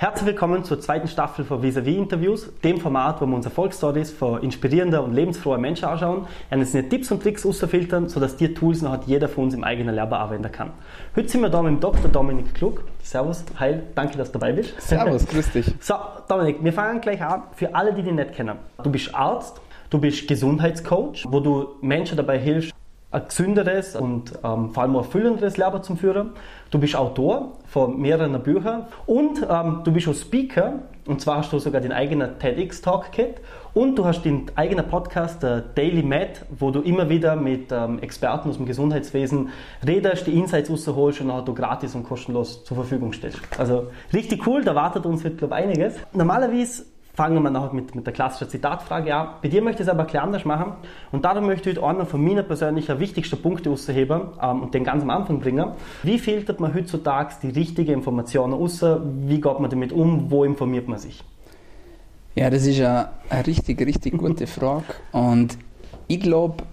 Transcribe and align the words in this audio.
Herzlich 0.00 0.28
willkommen 0.28 0.64
zur 0.64 0.80
zweiten 0.80 1.08
Staffel 1.08 1.44
von 1.44 1.62
Vis-a-vis 1.62 1.94
Interviews, 1.94 2.50
dem 2.64 2.80
Format, 2.80 3.20
wo 3.20 3.26
wir 3.26 3.36
uns 3.36 3.44
Erfolgsstories 3.44 4.10
von 4.10 4.42
inspirierender 4.42 5.04
und 5.04 5.12
lebensfroher 5.12 5.58
Menschen 5.58 5.84
anschauen, 5.84 6.26
und 6.50 6.60
es 6.62 6.72
nicht 6.72 6.88
Tipps 6.88 7.10
und 7.10 7.22
Tricks 7.22 7.44
ausfiltern, 7.44 8.08
sodass 8.08 8.34
die 8.34 8.54
Tools 8.54 8.80
noch 8.80 9.06
jeder 9.06 9.28
von 9.28 9.44
uns 9.44 9.52
im 9.52 9.62
eigenen 9.62 9.94
Leben 9.94 10.14
anwenden 10.14 10.50
kann. 10.50 10.70
Heute 11.14 11.28
sind 11.28 11.42
wir 11.42 11.50
da 11.50 11.60
mit 11.60 11.72
dem 11.72 11.80
Dr. 11.80 12.10
Dominik 12.10 12.54
Klug. 12.54 12.82
Servus, 13.02 13.44
hi, 13.58 13.80
danke, 13.94 14.16
dass 14.16 14.32
du 14.32 14.38
dabei 14.38 14.54
bist. 14.54 14.80
Servus, 14.80 15.26
grüß 15.26 15.52
dich. 15.52 15.66
So, 15.80 15.96
Dominik, 16.26 16.64
wir 16.64 16.72
fangen 16.72 17.02
gleich 17.02 17.22
an. 17.22 17.42
Für 17.54 17.74
alle, 17.74 17.92
die 17.92 18.02
dich 18.02 18.14
nicht 18.14 18.32
kennen. 18.32 18.56
Du 18.82 18.90
bist 18.90 19.14
Arzt, 19.14 19.60
du 19.90 19.98
bist 19.98 20.26
Gesundheitscoach, 20.26 21.26
wo 21.28 21.40
du 21.40 21.74
Menschen 21.82 22.16
dabei 22.16 22.38
hilfst, 22.38 22.72
ein 23.12 23.22
gesünderes 23.26 23.96
und 23.96 24.32
ähm, 24.44 24.70
vor 24.70 24.82
allem 24.82 24.92
ein 24.92 25.02
erfüllenderes 25.02 25.56
Leben 25.56 25.82
zu 25.82 25.96
führen. 25.96 26.30
Du 26.70 26.78
bist 26.78 26.94
Autor 26.94 27.58
von 27.66 28.00
mehreren 28.00 28.40
Büchern 28.42 28.86
und 29.06 29.44
ähm, 29.50 29.80
du 29.84 29.92
bist 29.92 30.06
auch 30.06 30.14
Speaker. 30.14 30.80
Und 31.06 31.20
zwar 31.20 31.38
hast 31.38 31.52
du 31.52 31.58
sogar 31.58 31.80
den 31.80 31.92
eigenen 31.92 32.38
TEDx-Talk 32.38 33.10
gehabt 33.10 33.40
und 33.74 33.96
du 33.96 34.04
hast 34.04 34.22
den 34.22 34.46
eigenen 34.54 34.86
Podcast, 34.86 35.42
der 35.42 35.60
Daily 35.60 36.04
Med, 36.04 36.44
wo 36.56 36.70
du 36.70 36.82
immer 36.82 37.08
wieder 37.08 37.34
mit 37.34 37.72
ähm, 37.72 37.98
Experten 37.98 38.48
aus 38.48 38.58
dem 38.58 38.66
Gesundheitswesen 38.66 39.48
redest, 39.84 40.28
die 40.28 40.38
Insights 40.38 40.70
rausholst 40.70 41.22
und 41.22 41.30
auch 41.32 41.44
du 41.44 41.52
gratis 41.52 41.96
und 41.96 42.04
kostenlos 42.04 42.64
zur 42.64 42.76
Verfügung 42.76 43.12
stellst. 43.12 43.40
Also 43.58 43.88
richtig 44.12 44.46
cool, 44.46 44.62
da 44.62 44.76
wartet 44.76 45.04
uns 45.04 45.24
heute, 45.24 45.34
glaube 45.34 45.54
ich, 45.54 45.62
einiges. 45.64 45.94
Normalerweise 46.12 46.84
fangen 47.20 47.42
wir 47.42 47.50
nachher 47.50 47.74
mit, 47.74 47.94
mit 47.94 48.06
der 48.06 48.14
klassischen 48.14 48.48
Zitatfrage 48.48 49.14
an. 49.14 49.28
Bei 49.42 49.48
dir 49.48 49.60
möchte 49.60 49.82
ich 49.82 49.88
es 49.88 49.92
aber 49.92 50.04
bisschen 50.04 50.20
anders 50.20 50.46
machen. 50.46 50.72
Und 51.12 51.22
darum 51.26 51.44
möchte 51.44 51.68
ich 51.68 51.76
heute 51.76 51.86
einen 51.86 52.06
von 52.06 52.24
meinen 52.24 52.46
persönlichen 52.46 52.98
wichtigsten 52.98 53.36
Punkte 53.42 53.68
rausheben 53.68 54.22
ähm, 54.42 54.62
und 54.62 54.72
den 54.72 54.84
ganz 54.84 55.02
am 55.02 55.10
Anfang 55.10 55.38
bringen. 55.38 55.66
Wie 56.02 56.18
filtert 56.18 56.60
man 56.60 56.72
heutzutage 56.72 57.34
die 57.42 57.50
richtige 57.50 57.92
Informationen 57.92 58.54
raus? 58.54 58.82
Wie 59.26 59.38
geht 59.38 59.60
man 59.60 59.68
damit 59.68 59.92
um? 59.92 60.30
Wo 60.30 60.44
informiert 60.44 60.88
man 60.88 60.98
sich? 60.98 61.22
Ja, 62.36 62.48
das 62.48 62.64
ist 62.64 62.80
eine, 62.80 63.10
eine 63.28 63.46
richtig, 63.46 63.78
richtig 63.82 64.16
gute 64.16 64.46
Frage. 64.56 64.84
Und 65.12 65.58
ich 66.06 66.20
glaube, 66.20 66.64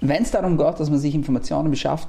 wenn 0.00 0.22
es 0.22 0.30
darum 0.30 0.56
geht, 0.56 0.80
dass 0.80 0.88
man 0.88 0.98
sich 0.98 1.14
Informationen 1.14 1.70
beschafft, 1.70 2.08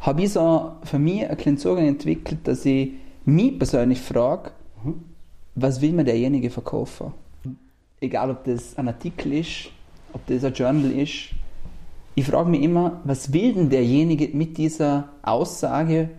habe 0.00 0.22
ich 0.22 0.32
so 0.32 0.72
für 0.82 0.98
mich 0.98 1.28
einen 1.28 1.36
kleinen 1.36 1.58
Zugang 1.58 1.86
entwickelt, 1.86 2.40
dass 2.48 2.64
ich 2.64 2.94
mich 3.24 3.56
persönlich 3.56 4.00
frage, 4.00 4.50
mhm 4.82 5.11
was 5.54 5.80
will 5.80 5.92
mir 5.92 6.04
derjenige 6.04 6.50
verkaufen? 6.50 7.12
Egal, 8.00 8.30
ob 8.30 8.44
das 8.44 8.76
ein 8.76 8.88
Artikel 8.88 9.32
ist, 9.34 9.70
ob 10.12 10.26
das 10.26 10.44
ein 10.44 10.52
Journal 10.52 10.90
ist. 10.90 11.30
Ich 12.14 12.26
frage 12.26 12.50
mich 12.50 12.62
immer, 12.62 13.00
was 13.04 13.32
will 13.32 13.54
denn 13.54 13.70
derjenige 13.70 14.36
mit 14.36 14.58
dieser 14.58 15.08
Aussage 15.22 16.10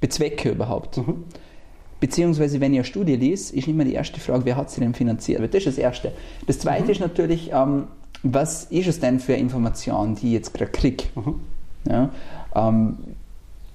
bezwecken 0.00 0.52
überhaupt? 0.52 0.96
Mhm. 0.96 1.24
Beziehungsweise, 2.00 2.60
wenn 2.60 2.72
ich 2.72 2.80
eine 2.80 2.84
Studie 2.84 3.16
lese, 3.16 3.54
ist 3.54 3.68
immer 3.68 3.84
die 3.84 3.92
erste 3.92 4.18
Frage, 4.18 4.44
wer 4.44 4.56
hat 4.56 4.70
sie 4.70 4.80
denn 4.80 4.94
finanziert? 4.94 5.40
Das 5.40 5.54
ist 5.54 5.66
das 5.66 5.78
Erste. 5.78 6.12
Das 6.46 6.58
Zweite 6.58 6.84
mhm. 6.84 6.90
ist 6.90 7.00
natürlich, 7.00 7.52
ähm, 7.52 7.84
was 8.22 8.64
ist 8.64 8.88
es 8.88 9.00
denn 9.00 9.20
für 9.20 9.34
Information, 9.34 10.14
die 10.14 10.28
ich 10.28 10.32
jetzt 10.32 10.54
gerade 10.54 10.72
kriege? 10.72 11.04
Mhm. 11.14 11.40
Ja, 11.88 12.10
ähm, 12.54 12.98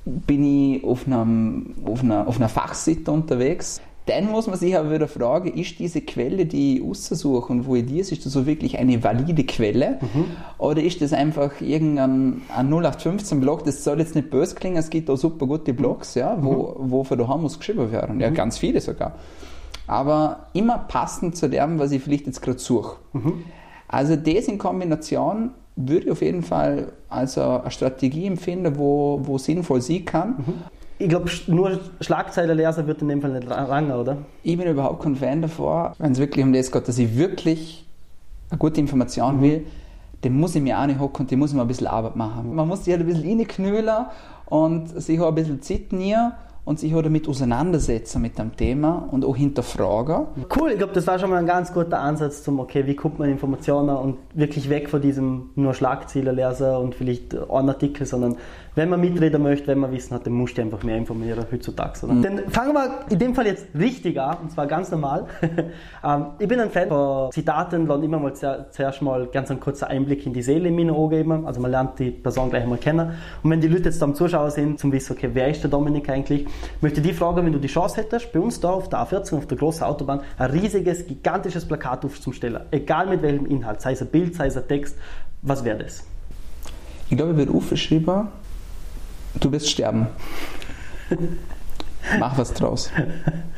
bin 0.05 0.43
ich 0.75 0.83
auf, 0.83 1.05
einem, 1.05 1.75
auf, 1.85 2.01
einer, 2.01 2.27
auf 2.27 2.38
einer 2.38 2.49
Fachseite 2.49 3.11
unterwegs, 3.11 3.81
dann 4.08 4.31
muss 4.31 4.47
man 4.47 4.58
sich 4.58 4.77
aber 4.77 4.91
wieder 4.91 5.08
fragen, 5.08 5.53
ist 5.53 5.80
diese 5.80 6.02
Quelle, 6.02 6.45
die 6.45 6.77
ich 6.77 6.83
aussuche 6.83 7.52
und 7.52 7.66
wo 7.66 7.75
ich 7.75 7.89
lese, 7.89 8.16
ist 8.16 8.25
das 8.25 8.33
so 8.33 8.45
wirklich 8.45 8.77
eine 8.77 9.03
valide 9.03 9.44
Quelle? 9.44 10.00
Mhm. 10.02 10.25
Oder 10.58 10.81
ist 10.81 11.02
das 11.02 11.13
einfach 11.13 11.61
irgendein 11.61 12.41
0815-Blog? 12.55 13.66
Das 13.66 13.83
soll 13.83 14.00
jetzt 14.00 14.16
nicht 14.16 14.30
böse 14.30 14.55
klingen, 14.55 14.78
es 14.78 14.89
gibt 14.89 15.09
auch 15.09 15.17
super 15.17 15.45
gute 15.45 15.73
Blogs, 15.73 16.16
ja, 16.16 16.38
wo, 16.41 16.75
mhm. 16.80 16.91
wo 16.91 17.03
für 17.03 17.17
daheim 17.17 17.41
muss 17.41 17.59
geschrieben 17.59 17.91
werden. 17.91 18.19
Ja, 18.19 18.30
mhm. 18.30 18.35
ganz 18.35 18.58
viele 18.58 18.81
sogar. 18.81 19.13
Aber 19.88 20.47
immer 20.53 20.78
passend 20.78 21.38
zu 21.38 21.50
dem, 21.50 21.80
was 21.80 21.91
ich 21.91 22.02
vielleicht 22.02 22.25
jetzt 22.25 22.41
gerade 22.41 22.59
suche. 22.59 22.97
Mhm. 23.13 23.44
Also 23.88 24.16
das 24.16 24.47
in 24.47 24.58
Kombination 24.58 25.52
würde 25.75 26.05
ich 26.05 26.11
auf 26.11 26.22
jeden 26.22 26.44
Fall 26.44 26.94
als 27.09 27.38
eine 27.38 27.69
Strategie 27.72 28.25
empfinden, 28.25 28.78
wo, 28.78 29.22
wo 29.24 29.38
sinnvoll 29.38 29.81
sein 29.81 30.06
kann. 30.06 30.63
Ich 31.00 31.09
glaube, 31.09 31.30
nur 31.47 31.80
Schlagzeilenleser 32.02 32.88
wird 32.88 33.02
in 33.02 33.09
dem 33.09 33.22
Fall 33.22 33.31
nicht 33.31 33.47
lange, 33.47 33.97
oder? 33.97 34.18
Ich 34.44 34.58
bin 34.58 34.68
überhaupt 34.68 35.03
kein 35.03 35.16
Fan 35.16 35.41
davon, 35.41 35.91
wenn 36.00 36.12
es 36.12 36.19
wirklich 36.19 36.44
um 36.44 36.53
das 36.53 36.72
geht, 36.72 36.88
dass 36.88 36.97
ich 36.97 37.16
wirklich 37.18 37.85
eine 38.50 38.58
gute 38.58 38.80
Information 38.80 39.38
mhm. 39.38 39.41
will, 39.41 39.68
dann 40.22 40.34
muss 40.34 40.56
ich 40.56 40.62
mir 40.62 40.80
auch 40.80 40.88
nicht 40.88 41.00
hocken 41.00 41.24
und 41.24 41.31
dann 41.31 41.40
muss 41.40 41.52
ich 41.52 41.56
mal 41.56 41.63
ein 41.63 41.68
bisschen 41.68 41.88
Arbeit 41.88 42.16
machen. 42.16 42.56
Man 42.56 42.68
muss 42.68 42.84
sich 42.84 42.94
halt 42.94 43.02
ein 43.02 43.07
bisschen 43.07 43.40
reinknüllen 43.40 44.06
und 44.47 45.02
sich 45.02 45.19
auch 45.19 45.28
ein 45.28 45.36
bisschen 45.36 45.62
Zeit 45.62 45.91
nehmen 45.91 46.31
und 46.68 46.80
sich 46.80 46.94
auch 46.96 47.02
damit 47.02 47.30
auseinandersetzen 47.30 48.22
mit 48.22 48.38
dem 48.38 48.56
Thema 48.57 49.07
und 49.12 49.24
auch 49.24 49.38
hinterfragen. 49.38 50.25
Cool, 50.53 50.72
ich 50.72 50.78
glaube, 50.78 50.91
das 50.91 51.07
war 51.07 51.18
schon 51.18 51.30
mal 51.30 51.38
ein 51.38 51.46
ganz 51.46 51.72
guter 51.72 52.00
Ansatz 52.00 52.44
zum, 52.44 52.59
okay, 52.59 52.86
wie 52.86 52.96
kommt 52.96 53.19
man 53.19 53.30
Informationen 53.30 53.96
und 53.96 54.18
wirklich 54.34 54.69
weg 54.69 54.90
von 54.90 55.02
diesem 55.02 55.52
nur 55.56 55.74
Schlagzeilen 55.74 56.36
lesen 56.36 56.75
und 56.75 56.94
vielleicht 56.94 57.38
einen 57.38 57.69
Artikel, 57.69 58.06
sondern 58.06 58.36
wenn 58.77 58.89
man 58.89 59.01
mitreden 59.01 59.41
möchte, 59.41 59.67
wenn 59.67 59.79
man 59.79 59.91
Wissen 59.91 60.13
hat, 60.13 60.27
dann 60.27 60.33
muss 60.33 60.51
ich 60.51 60.61
einfach 60.61 60.83
mehr 60.83 60.97
informieren 60.97 61.43
heutzutage. 61.51 62.05
Mhm. 62.05 62.21
Dann 62.21 62.38
fangen 62.49 62.73
wir 62.73 62.99
in 63.09 63.17
dem 63.17 63.33
Fall 63.33 63.47
jetzt 63.47 63.65
richtig 63.73 64.21
an, 64.21 64.38
und 64.43 64.51
zwar 64.51 64.67
ganz 64.67 64.91
normal. 64.91 65.25
ähm, 66.03 66.25
ich 66.38 66.47
bin 66.47 66.59
ein 66.59 66.69
Fan 66.69 66.88
von 66.88 67.31
Zitaten, 67.31 67.89
und 67.89 68.03
immer 68.03 68.19
mal 68.19 68.35
zuerst 68.35 69.01
mal 69.01 69.25
ganz 69.33 69.49
einen 69.49 69.59
kurzen 69.59 69.85
Einblick 69.85 70.27
in 70.27 70.33
die 70.33 70.43
Seele 70.43 70.69
in 70.69 70.75
meine 70.75 70.93
Augen 70.93 71.09
geben. 71.09 71.47
Also 71.47 71.59
man 71.59 71.71
lernt 71.71 71.97
die 71.97 72.11
Person 72.11 72.51
gleich 72.51 72.63
einmal 72.63 72.77
kennen. 72.77 73.13
Und 73.41 73.49
wenn 73.49 73.59
die 73.59 73.67
Leute 73.67 73.85
jetzt 73.85 74.01
am 74.03 74.13
Zuschauer 74.13 74.51
sind, 74.51 74.77
zum 74.77 74.91
Wissen, 74.91 75.13
okay, 75.13 75.31
wer 75.33 75.49
ist 75.49 75.63
der 75.63 75.71
Dominik 75.71 76.07
eigentlich, 76.09 76.45
möchte 76.79 77.01
die 77.01 77.13
fragen, 77.13 77.44
wenn 77.44 77.53
du 77.53 77.59
die 77.59 77.67
Chance 77.67 77.97
hättest, 77.97 78.31
bei 78.31 78.39
uns 78.39 78.59
da 78.59 78.69
auf 78.69 78.89
der 78.89 78.99
A14, 78.99 79.38
auf 79.38 79.47
der 79.47 79.57
großen 79.57 79.83
Autobahn, 79.83 80.21
ein 80.38 80.51
riesiges, 80.51 81.07
gigantisches 81.07 81.67
Plakat 81.67 82.05
aufzustellen. 82.05 82.61
Egal 82.69 83.07
mit 83.07 83.23
welchem 83.23 83.47
Inhalt, 83.47 83.81
sei 83.81 83.94
es 83.94 84.03
ein 84.03 84.09
Bild, 84.09 84.35
sei 84.35 84.45
es 84.45 84.55
ein 84.55 84.67
Text, 84.67 84.95
was 85.41 85.63
wäre 85.63 85.79
das? 85.79 86.05
Ich 87.09 87.17
glaube, 87.17 87.31
ich 87.31 87.38
würde 87.38 87.53
aufgeschrieben, 87.53 88.27
du 89.44 89.52
wirst 89.52 89.70
sterben. 89.70 90.08
Mach 92.20 92.38
was 92.38 92.53
draus. 92.53 92.90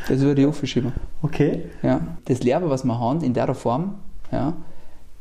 Das 0.08 0.20
würde 0.22 0.42
ich 0.42 0.48
aufschieben. 0.48 0.94
Okay. 1.22 1.66
Ja, 1.84 2.02
das 2.26 2.42
Leben, 2.42 2.70
was 2.70 2.84
wir 2.84 3.00
haben, 3.00 3.22
in 3.22 3.34
der 3.34 3.54
Form, 3.54 3.96
ja, 4.32 4.54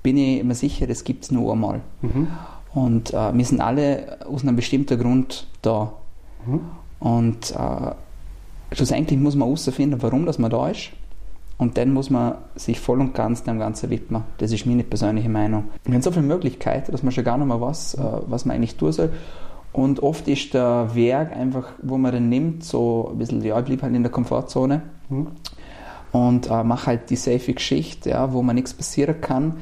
bin 0.03 0.17
ich 0.17 0.43
mir 0.43 0.55
sicher, 0.55 0.87
das 0.87 1.05
gibt 1.05 1.25
es 1.25 1.31
nur 1.31 1.53
einmal. 1.53 1.81
Mhm. 2.03 2.29
Und 2.75 3.13
äh, 3.13 3.35
wir 3.35 3.45
sind 3.45 3.61
alle 3.61 4.19
aus 4.27 4.43
einem 4.43 4.57
bestimmten 4.57 4.99
Grund 4.99 5.47
da. 5.63 5.93
Mhm. 6.47 6.61
Und 7.01 7.51
äh, 7.51 8.75
schlussendlich 8.75 9.19
muss 9.19 9.35
man 9.35 9.49
herausfinden, 9.49 10.01
warum 10.03 10.27
dass 10.27 10.39
man 10.39 10.51
da 10.51 10.69
ist. 10.69 10.91
Und 11.59 11.77
dann 11.77 11.93
muss 11.93 12.09
man 12.09 12.37
sich 12.55 12.79
voll 12.79 13.01
und 13.01 13.15
ganz 13.15 13.43
dem 13.43 13.59
Ganzen 13.59 13.91
widmen. 13.91 14.23
Das 14.39 14.53
ist 14.53 14.65
meine 14.65 14.85
persönliche 14.85 15.29
Meinung. 15.29 15.65
Wir 15.85 15.95
haben 15.95 16.03
so 16.03 16.13
viele 16.13 16.25
Möglichkeiten, 16.25 16.93
dass 16.93 17.03
man 17.03 17.11
schon 17.11 17.25
gar 17.25 17.37
nicht 17.37 17.49
mehr 17.49 17.61
weiß, 17.61 17.95
äh, 17.95 18.03
was 18.29 18.45
man 18.45 18.57
eigentlich 18.57 18.77
tun 18.77 18.93
soll. 18.93 19.11
Und 19.78 20.03
oft 20.03 20.27
ist 20.27 20.55
der 20.55 20.91
Werk 20.94 21.37
einfach, 21.37 21.69
wo 21.81 21.99
man 21.99 22.11
den 22.11 22.28
nimmt, 22.28 22.65
so 22.65 23.11
ein 23.12 23.19
bisschen, 23.19 23.44
ja, 23.44 23.56
ich 23.61 23.65
bleibe 23.65 23.83
halt 23.83 23.94
in 23.94 24.03
der 24.03 24.11
Komfortzone 24.11 24.83
mhm. 25.09 25.28
und 26.11 26.50
äh, 26.50 26.65
mache 26.65 26.87
halt 26.87 27.11
die 27.11 27.15
safe 27.15 27.55
Geschichte, 27.55 28.11
ja, 28.11 28.33
wo 28.33 28.43
man 28.43 28.56
nichts 28.56 28.75
passieren 28.75 29.21
kann. 29.21 29.59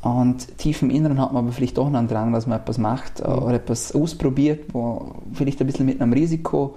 Und 0.00 0.58
tief 0.58 0.82
im 0.82 0.90
Inneren 0.90 1.20
hat 1.20 1.32
man 1.32 1.44
aber 1.44 1.52
vielleicht 1.52 1.78
doch 1.78 1.86
einen 1.86 2.08
Drang, 2.08 2.32
dass 2.32 2.48
man 2.48 2.58
etwas 2.58 2.78
macht 2.78 3.20
äh, 3.20 3.28
mhm. 3.28 3.42
oder 3.44 3.54
etwas 3.54 3.94
ausprobiert, 3.94 4.74
wo 4.74 5.14
vielleicht 5.32 5.60
ein 5.60 5.68
bisschen 5.68 5.86
mit 5.86 6.02
einem 6.02 6.12
Risiko 6.12 6.74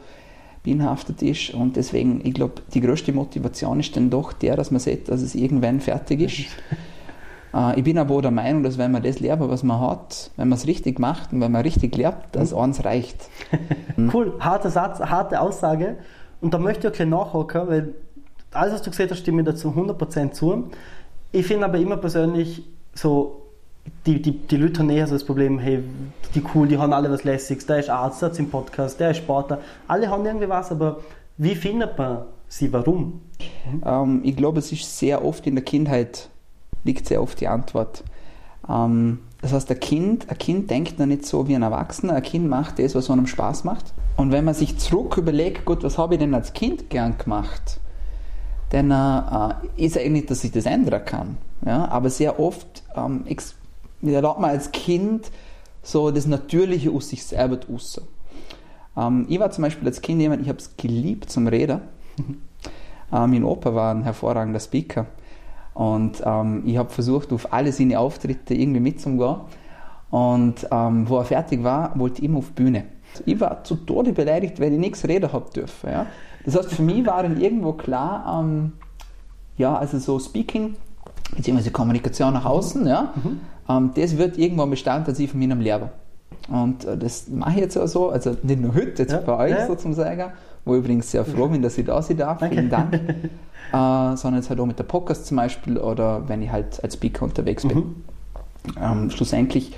behaftet 0.62 1.24
ist. 1.24 1.52
Und 1.52 1.78
deswegen, 1.78 2.22
ich 2.24 2.36
glaube, 2.36 2.62
die 2.76 2.82
größte 2.82 3.12
Motivation 3.12 3.80
ist 3.80 3.98
dann 3.98 4.12
doch 4.12 4.34
der, 4.34 4.56
dass 4.56 4.70
man 4.70 4.80
sieht, 4.80 5.10
dass 5.10 5.24
es 5.24 5.34
irgendwann 5.34 5.80
fertig 5.80 6.22
ist. 6.22 6.46
Äh, 7.56 7.80
ich 7.80 7.84
bin 7.84 7.98
aber 7.98 8.16
auch 8.16 8.22
der 8.22 8.32
Meinung, 8.32 8.64
dass 8.64 8.78
wenn 8.78 8.92
man 8.92 9.02
das 9.02 9.20
lernt, 9.20 9.42
was 9.42 9.64
man 9.64 9.80
hat, 9.80 10.32
wenn 10.36 10.50
man 10.50 10.58
es 10.58 10.68
richtig 10.68 11.00
macht 11.00 11.32
und 11.32 11.42
wenn 11.42 11.52
man 11.52 11.62
richtig 11.62 11.96
lernt, 11.96 12.18
dass 12.34 12.52
mhm. 12.52 12.60
eins 12.60 12.86
reicht. 12.86 13.30
cool, 14.14 14.34
harter 14.40 14.70
Satz, 14.70 15.00
harte 15.00 15.40
Aussage. 15.40 15.98
Und 16.42 16.54
da 16.54 16.60
möchte 16.60 16.88
ich 16.88 16.94
auch 16.94 16.96
gleich 16.96 17.08
nachhaken, 17.08 17.68
weil 17.68 17.94
alles, 18.52 18.74
was 18.74 18.82
du 18.82 18.92
gesagt 18.92 19.12
hast, 19.12 19.20
stimme 19.20 19.42
ich 19.42 19.48
dazu 19.48 19.70
100% 19.70 20.32
zu. 20.32 20.70
Ich 21.32 21.46
finde 21.46 21.66
aber 21.66 21.78
immer 21.78 21.98
persönlich 21.98 22.64
so, 22.94 23.42
die, 24.06 24.22
die, 24.22 24.32
die 24.32 24.58
Leute 24.58 24.80
haben 24.80 24.90
eher 24.90 25.08
so 25.08 25.14
das 25.14 25.24
Problem, 25.24 25.60
hey, 25.60 25.84
die 26.34 26.44
cool, 26.54 26.68
die 26.68 26.78
haben 26.78 26.94
alle 26.94 27.12
was 27.12 27.24
Lässiges, 27.24 27.66
der 27.66 27.80
ist 27.80 27.90
Arzt, 27.90 28.22
der 28.22 28.32
ist 28.32 28.40
im 28.40 28.50
Podcast, 28.50 29.00
der 29.00 29.12
ist 29.12 29.18
Sportler, 29.18 29.60
alle 29.88 30.10
haben 30.10 30.26
irgendwie 30.26 30.50
was, 30.50 30.72
aber 30.72 31.02
wie 31.38 31.56
findet 31.56 31.98
man 31.98 32.24
sie, 32.48 32.72
warum? 32.72 33.22
Ähm, 33.86 34.22
ich 34.24 34.36
glaube, 34.36 34.60
es 34.60 34.72
ist 34.72 34.98
sehr 34.98 35.24
oft 35.24 35.46
in 35.46 35.56
der 35.56 35.64
Kindheit 35.64 36.30
liegt 36.86 37.08
sehr 37.08 37.22
oft 37.22 37.42
die 37.42 37.50
Antwort. 37.50 38.04
Ähm, 38.70 39.20
das 39.42 39.52
heißt, 39.54 39.70
ein 39.70 39.80
Kind, 39.80 40.30
ein 40.30 40.38
Kind 40.38 40.72
denkt 40.72 40.98
noch 40.98 41.06
nicht 41.06 41.26
so 41.26 41.48
wie 41.48 41.56
ein 41.56 41.62
Erwachsener. 41.62 42.14
Ein 42.14 42.24
Kind 42.24 42.48
macht 42.48 42.80
das, 42.80 42.96
was 42.96 43.10
einem 43.12 43.28
Spaß 43.28 43.66
macht. 43.66 43.94
Und 44.18 44.32
wenn 44.32 44.46
man 44.46 44.54
sich 44.54 44.78
zurück 44.78 45.18
überlegt, 45.18 45.66
gut, 45.66 45.84
was 45.84 45.98
habe 45.98 46.16
ich 46.16 46.20
denn 46.20 46.34
als 46.34 46.54
Kind 46.54 46.90
gern 46.90 47.18
gemacht, 47.18 47.80
dann 48.70 48.90
äh, 48.90 49.84
ist 49.84 49.98
eigentlich, 49.98 50.26
dass 50.28 50.44
ich 50.44 50.52
das 50.52 50.66
ändern 50.66 51.04
kann. 51.06 51.38
Ja? 51.66 51.88
Aber 51.90 52.10
sehr 52.10 52.40
oft 52.40 52.84
ähm, 52.96 53.26
lernt 54.02 54.40
man 54.40 54.50
als 54.50 54.72
Kind 54.72 55.30
so 55.84 56.10
das 56.12 56.26
Natürliche 56.26 56.92
aus 56.92 57.10
sich 57.10 57.24
selber 57.24 57.60
raus. 57.70 58.02
Ähm, 58.98 59.26
ich 59.30 59.40
war 59.40 59.52
zum 59.52 59.64
Beispiel 59.64 59.88
als 59.88 60.02
Kind 60.02 60.22
jemand, 60.22 60.42
ich 60.42 60.50
habe 60.50 60.60
es 60.60 60.76
geliebt 60.78 61.30
zum 61.30 61.48
Reden. 61.48 61.82
Äh, 63.12 63.28
mein 63.28 63.44
Opa 63.44 63.76
war 63.76 63.94
ein 63.94 64.02
hervorragender 64.02 64.60
Speaker. 64.60 65.06
Und 65.76 66.24
ähm, 66.26 66.64
ich 66.66 66.78
habe 66.78 66.90
versucht, 66.90 67.32
auf 67.34 67.54
alle 67.54 67.72
seine 67.72 68.00
Auftritte 68.00 68.56
irgendwie 68.56 68.80
mitzugehen. 68.80 69.36
Und 70.10 70.68
ähm, 70.72 71.08
wo 71.08 71.18
er 71.18 71.26
fertig 71.26 71.64
war, 71.64 71.92
wollte 72.00 72.20
ich 72.20 72.24
immer 72.24 72.40
auf 72.40 72.48
die 72.48 72.64
Bühne. 72.64 72.86
Ich 73.26 73.40
war 73.40 73.64
zu 73.64 73.76
Tode 73.76 74.14
beleidigt, 74.14 74.60
weil 74.60 74.74
ich 74.74 74.80
nichts 74.80 75.06
reden 75.06 75.32
habe 75.32 75.50
dürfen. 75.54 75.90
Ja? 75.90 76.06
Das 76.46 76.56
heißt, 76.56 76.74
für 76.74 76.82
mich 76.82 77.06
war 77.06 77.22
dann 77.24 77.40
irgendwo 77.40 77.74
klar, 77.74 78.42
ähm, 78.42 78.72
ja, 79.58 79.76
also 79.76 80.00
so 80.00 80.18
Speaking, 80.18 80.76
beziehungsweise 81.36 81.72
Kommunikation 81.72 82.34
nach 82.34 82.46
außen, 82.46 82.88
ja, 82.88 83.14
mhm. 83.16 83.40
ähm, 83.68 83.92
das 83.96 84.18
wird 84.18 84.38
irgendwann 84.38 84.70
Bestandteil 84.70 85.28
von 85.28 85.40
meinem 85.40 85.60
Leben. 85.60 85.90
Und 86.50 86.86
äh, 86.86 86.98
das 86.98 87.28
mache 87.28 87.56
ich 87.56 87.62
jetzt 87.62 87.78
auch 87.78 87.88
so, 87.88 88.10
also 88.10 88.36
nicht 88.44 88.62
nur 88.62 88.74
heute, 88.74 89.04
jetzt 89.04 89.12
ja. 89.12 89.20
bei 89.20 89.38
euch 89.38 89.52
ja. 89.52 89.68
sozusagen, 89.68 90.32
wo 90.66 90.74
ich 90.74 90.80
übrigens 90.80 91.12
sehr 91.12 91.24
froh 91.24 91.48
bin, 91.48 91.62
dass 91.62 91.78
ich 91.78 91.86
da 91.86 92.02
sein 92.02 92.18
darf, 92.18 92.40
vielen 92.40 92.70
Dank, 92.70 92.94
äh, 92.94 93.00
sondern 93.72 94.36
jetzt 94.36 94.50
halt 94.50 94.60
auch 94.60 94.66
mit 94.66 94.80
der 94.80 94.84
Podcast 94.84 95.28
zum 95.28 95.38
Beispiel 95.38 95.78
oder 95.78 96.28
wenn 96.28 96.42
ich 96.42 96.52
halt 96.52 96.84
als 96.84 96.96
Speaker 96.96 97.24
unterwegs 97.24 97.66
bin. 97.66 97.78
Mhm. 97.78 97.96
Ähm, 98.82 99.10
schlussendlich 99.12 99.74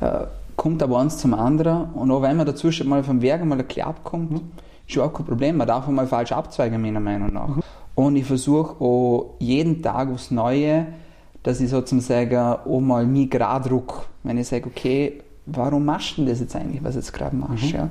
äh, 0.00 0.24
kommt 0.56 0.82
aber 0.82 0.98
eins 0.98 1.18
zum 1.18 1.34
anderen 1.34 1.90
und 1.92 2.10
auch 2.10 2.22
wenn 2.22 2.36
man 2.36 2.46
dazwischen 2.46 2.88
mal 2.88 3.04
vom 3.04 3.20
Werk 3.20 3.44
mal 3.44 3.58
ein 3.58 3.66
bisschen 3.66 3.86
abkommt, 3.86 4.30
mhm. 4.32 4.40
ist 4.88 4.96
ja 4.96 5.04
auch 5.04 5.12
kein 5.12 5.26
Problem, 5.26 5.56
man 5.58 5.68
darf 5.68 5.86
auch 5.86 5.92
mal 5.92 6.06
falsch 6.06 6.32
abzweigen, 6.32 6.80
meiner 6.80 7.00
Meinung 7.00 7.32
nach. 7.32 7.48
Mhm. 7.48 7.62
Und 7.94 8.16
ich 8.16 8.24
versuche 8.24 8.82
auch 8.82 9.34
jeden 9.38 9.82
Tag 9.82 10.10
aufs 10.10 10.30
Neue, 10.30 10.86
dass 11.42 11.60
ich 11.60 11.68
sozusagen 11.68 12.38
auch 12.38 12.80
mal 12.80 13.04
mich 13.04 13.30
gerade 13.30 13.68
druck. 13.68 14.06
Wenn 14.22 14.38
ich 14.38 14.48
sage, 14.48 14.66
okay, 14.66 15.20
warum 15.46 15.84
machst 15.84 16.16
du 16.16 16.24
das 16.24 16.40
jetzt 16.40 16.56
eigentlich, 16.56 16.82
was 16.82 16.92
du 16.94 17.00
jetzt 17.00 17.12
gerade 17.12 17.36
machst? 17.36 17.64
Mhm. 17.64 17.70
Ja? 17.70 17.88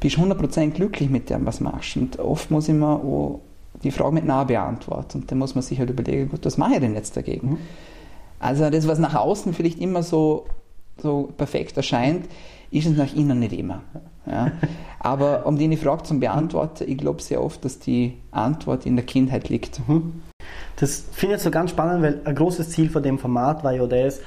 Bist 0.00 0.16
100% 0.16 0.70
glücklich 0.70 1.10
mit 1.10 1.30
dem, 1.30 1.46
was 1.46 1.58
du 1.58 1.64
machst? 1.64 1.96
Und 1.96 2.18
oft 2.18 2.50
muss 2.50 2.68
ich 2.68 2.74
mir 2.74 2.86
auch 2.86 3.40
die 3.82 3.90
Frage 3.90 4.14
mit 4.14 4.24
nah 4.24 4.44
beantworten. 4.44 5.20
Und 5.20 5.30
dann 5.30 5.38
muss 5.38 5.54
man 5.54 5.62
sich 5.62 5.78
halt 5.78 5.90
überlegen, 5.90 6.28
gut, 6.28 6.44
was 6.44 6.58
mache 6.58 6.74
ich 6.74 6.80
denn 6.80 6.94
jetzt 6.94 7.16
dagegen? 7.16 7.50
Mhm. 7.50 7.58
Also 8.38 8.68
das, 8.70 8.86
was 8.86 8.98
nach 8.98 9.14
außen 9.14 9.54
vielleicht 9.54 9.80
immer 9.80 10.02
so, 10.02 10.46
so 10.98 11.32
perfekt 11.36 11.76
erscheint, 11.76 12.26
ist 12.70 12.86
es 12.86 12.96
nach 12.96 13.14
innen 13.14 13.38
nicht 13.38 13.52
immer. 13.52 13.82
Ja. 14.26 14.52
Aber 14.98 15.46
um 15.46 15.56
die 15.56 15.76
Frage 15.76 16.02
zu 16.02 16.18
beantworten, 16.18 16.84
ich 16.86 16.98
glaube 16.98 17.22
sehr 17.22 17.42
oft, 17.42 17.64
dass 17.64 17.78
die 17.78 18.14
Antwort 18.30 18.86
in 18.86 18.96
der 18.96 19.04
Kindheit 19.04 19.48
liegt. 19.48 19.86
Mhm. 19.88 20.22
Das 20.76 21.04
finde 21.12 21.36
ich 21.36 21.42
so 21.42 21.50
ganz 21.50 21.70
spannend, 21.70 22.02
weil 22.02 22.20
ein 22.24 22.34
großes 22.34 22.70
Ziel 22.70 22.90
von 22.90 23.02
dem 23.02 23.18
Format 23.18 23.64
war 23.64 23.72
ja 23.72 23.86
das, 23.86 24.20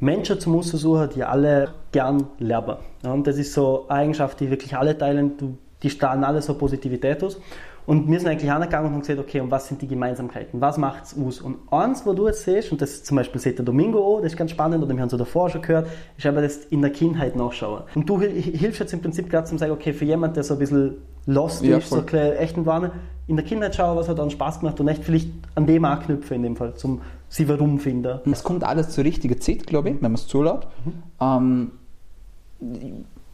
Menschen 0.00 0.38
zum 0.38 0.56
Aussuchen, 0.56 1.08
die 1.14 1.24
alle 1.24 1.70
gern 1.92 2.26
lernen. 2.38 2.76
Ja, 3.02 3.12
und 3.12 3.26
das 3.26 3.38
ist 3.38 3.52
so 3.52 3.86
eine 3.88 4.00
Eigenschaft, 4.00 4.40
die 4.40 4.50
wirklich 4.50 4.76
alle 4.76 4.96
teilen, 4.96 5.58
die 5.82 5.90
strahlen 5.90 6.24
alle 6.24 6.42
so 6.42 6.54
Positivität 6.54 7.22
aus. 7.22 7.40
Und 7.86 8.10
wir 8.10 8.18
sind 8.18 8.28
eigentlich 8.28 8.50
angegangen 8.50 8.88
und 8.88 8.92
haben 8.94 9.00
gesagt, 9.00 9.20
okay, 9.20 9.40
und 9.40 9.50
was 9.50 9.68
sind 9.68 9.80
die 9.80 9.86
Gemeinsamkeiten? 9.86 10.60
Was 10.60 10.76
macht 10.76 11.04
es 11.04 11.16
aus? 11.16 11.40
Und 11.40 11.58
eins, 11.70 12.04
wo 12.04 12.14
du 12.14 12.26
jetzt 12.26 12.42
siehst, 12.42 12.72
und 12.72 12.82
das 12.82 13.04
zum 13.04 13.16
Beispiel 13.16 13.40
sieht 13.40 13.58
der 13.58 13.64
Domingo 13.64 14.00
auch, 14.00 14.20
das 14.20 14.32
ist 14.32 14.36
ganz 14.36 14.50
spannend, 14.50 14.82
oder 14.82 14.92
wir 14.92 15.00
haben 15.00 15.08
es 15.08 15.16
davor 15.16 15.48
schon 15.50 15.62
gehört, 15.62 15.86
ist 16.16 16.26
aber 16.26 16.42
das 16.42 16.56
in 16.66 16.82
der 16.82 16.90
Kindheit 16.90 17.36
nachschauen. 17.36 17.84
Und 17.94 18.08
du 18.08 18.20
hilfst 18.20 18.80
jetzt 18.80 18.92
im 18.92 19.00
Prinzip 19.00 19.30
gerade 19.30 19.46
zum 19.46 19.58
sagen, 19.58 19.70
okay, 19.70 19.92
für 19.92 20.04
jemanden, 20.04 20.34
der 20.34 20.42
so 20.42 20.54
ein 20.54 20.58
bisschen 20.58 20.96
lost 21.26 21.64
ja, 21.64 21.78
ist, 21.78 21.88
voll. 21.88 22.04
so 22.10 22.16
echten 22.16 22.66
Warne, 22.66 22.90
in 23.28 23.36
der 23.36 23.44
Kindheit 23.44 23.76
schauen, 23.76 23.96
was 23.96 24.08
hat 24.08 24.18
dann 24.18 24.30
Spaß 24.30 24.60
gemacht 24.60 24.80
und 24.80 24.88
echt 24.88 25.04
vielleicht 25.04 25.30
an 25.54 25.66
dem 25.66 25.84
anknüpfen 25.84 26.36
in 26.36 26.42
dem 26.42 26.56
Fall, 26.56 26.74
zum 26.74 27.02
sie 27.28 27.48
warum 27.48 27.78
finden. 27.78 28.20
Es 28.30 28.44
kommt 28.44 28.64
alles 28.64 28.90
zur 28.90 29.04
richtigen 29.04 29.40
Zeit, 29.40 29.66
glaube 29.66 29.90
ich, 29.90 29.94
wenn 29.96 30.02
man 30.02 30.14
es 30.14 30.26
zulässt. 30.26 30.66
Mhm. 30.84 30.92
Ähm, 31.20 31.70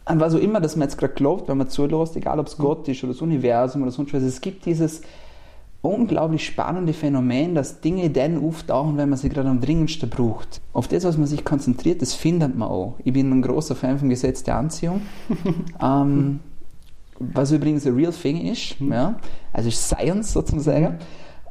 was 0.05 0.35
auch 0.35 0.39
immer, 0.39 0.59
dass 0.59 0.75
man 0.75 0.87
jetzt 0.87 0.97
gerade 0.97 1.13
glaubt, 1.13 1.47
wenn 1.47 1.57
man 1.57 1.69
zulässt, 1.69 2.15
egal 2.15 2.39
ob 2.39 2.47
es 2.47 2.57
mhm. 2.57 2.63
Gott 2.63 2.87
ist 2.87 3.03
oder 3.03 3.13
das 3.13 3.21
Universum 3.21 3.83
oder 3.83 3.91
sonst 3.91 4.13
was, 4.13 4.23
es 4.23 4.41
gibt 4.41 4.65
dieses 4.65 5.01
unglaublich 5.81 6.45
spannende 6.45 6.93
Phänomen, 6.93 7.55
dass 7.55 7.81
Dinge 7.81 8.09
dann 8.09 8.43
auftauchen, 8.43 8.97
wenn 8.97 9.09
man 9.09 9.17
sie 9.17 9.29
gerade 9.29 9.49
am 9.49 9.59
dringendsten 9.59 10.09
braucht. 10.09 10.61
Auf 10.71 10.87
das, 10.87 11.03
was 11.03 11.17
man 11.17 11.27
sich 11.27 11.43
konzentriert, 11.43 12.01
das 12.01 12.13
findet 12.13 12.57
man 12.57 12.69
auch. 12.69 12.95
Ich 13.03 13.11
bin 13.11 13.29
ein 13.29 13.41
großer 13.41 13.75
Fan 13.75 13.99
vom 13.99 14.09
Gesetz 14.09 14.43
der 14.43 14.55
Anziehung. 14.55 15.01
ähm, 15.81 16.39
was 17.19 17.51
übrigens 17.51 17.85
ein 17.85 17.95
real 17.95 18.13
thing 18.13 18.47
ist, 18.47 18.79
mhm. 18.79 18.91
ja, 18.93 19.15
also 19.51 19.69
ist 19.69 19.83
Science 19.83 20.33
sozusagen. 20.33 20.99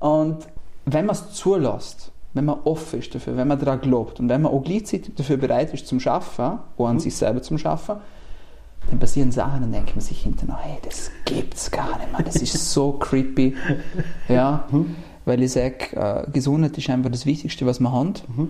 Und 0.00 0.38
wenn 0.86 1.06
man 1.06 1.14
es 1.14 1.32
zulässt, 1.32 2.11
wenn 2.34 2.44
man 2.44 2.60
offen 2.64 2.98
ist 2.98 3.14
dafür, 3.14 3.36
wenn 3.36 3.48
man 3.48 3.58
daran 3.58 3.80
glaubt 3.80 4.20
und 4.20 4.28
wenn 4.28 4.42
man 4.42 4.52
auch 4.52 4.62
gleichzeitig 4.62 5.14
dafür 5.14 5.36
bereit 5.36 5.74
ist 5.74 5.86
zum 5.86 6.00
Schaffen, 6.00 6.58
auch 6.76 6.86
an 6.86 6.96
mhm. 6.96 7.00
sich 7.00 7.14
selber 7.14 7.42
zum 7.42 7.58
Schaffen, 7.58 7.96
dann 8.90 8.98
passieren 8.98 9.30
Sachen, 9.30 9.60
dann 9.60 9.72
denkt 9.72 9.94
man 9.94 10.00
sich 10.00 10.22
hinterher, 10.22 10.58
hey, 10.60 10.78
das 10.82 11.10
gibt's 11.24 11.70
gar 11.70 11.98
nicht 11.98 12.10
mehr, 12.10 12.22
das 12.22 12.36
ist 12.36 12.72
so 12.72 12.92
creepy. 13.00 13.54
Ja, 14.28 14.66
mhm. 14.70 14.96
weil 15.24 15.42
ich 15.42 15.52
sage, 15.52 15.94
äh, 15.94 16.30
Gesundheit 16.30 16.76
ist 16.78 16.90
einfach 16.90 17.10
das 17.10 17.26
Wichtigste, 17.26 17.66
was 17.66 17.80
wir 17.80 17.92
haben. 17.92 18.14
Mhm. 18.34 18.48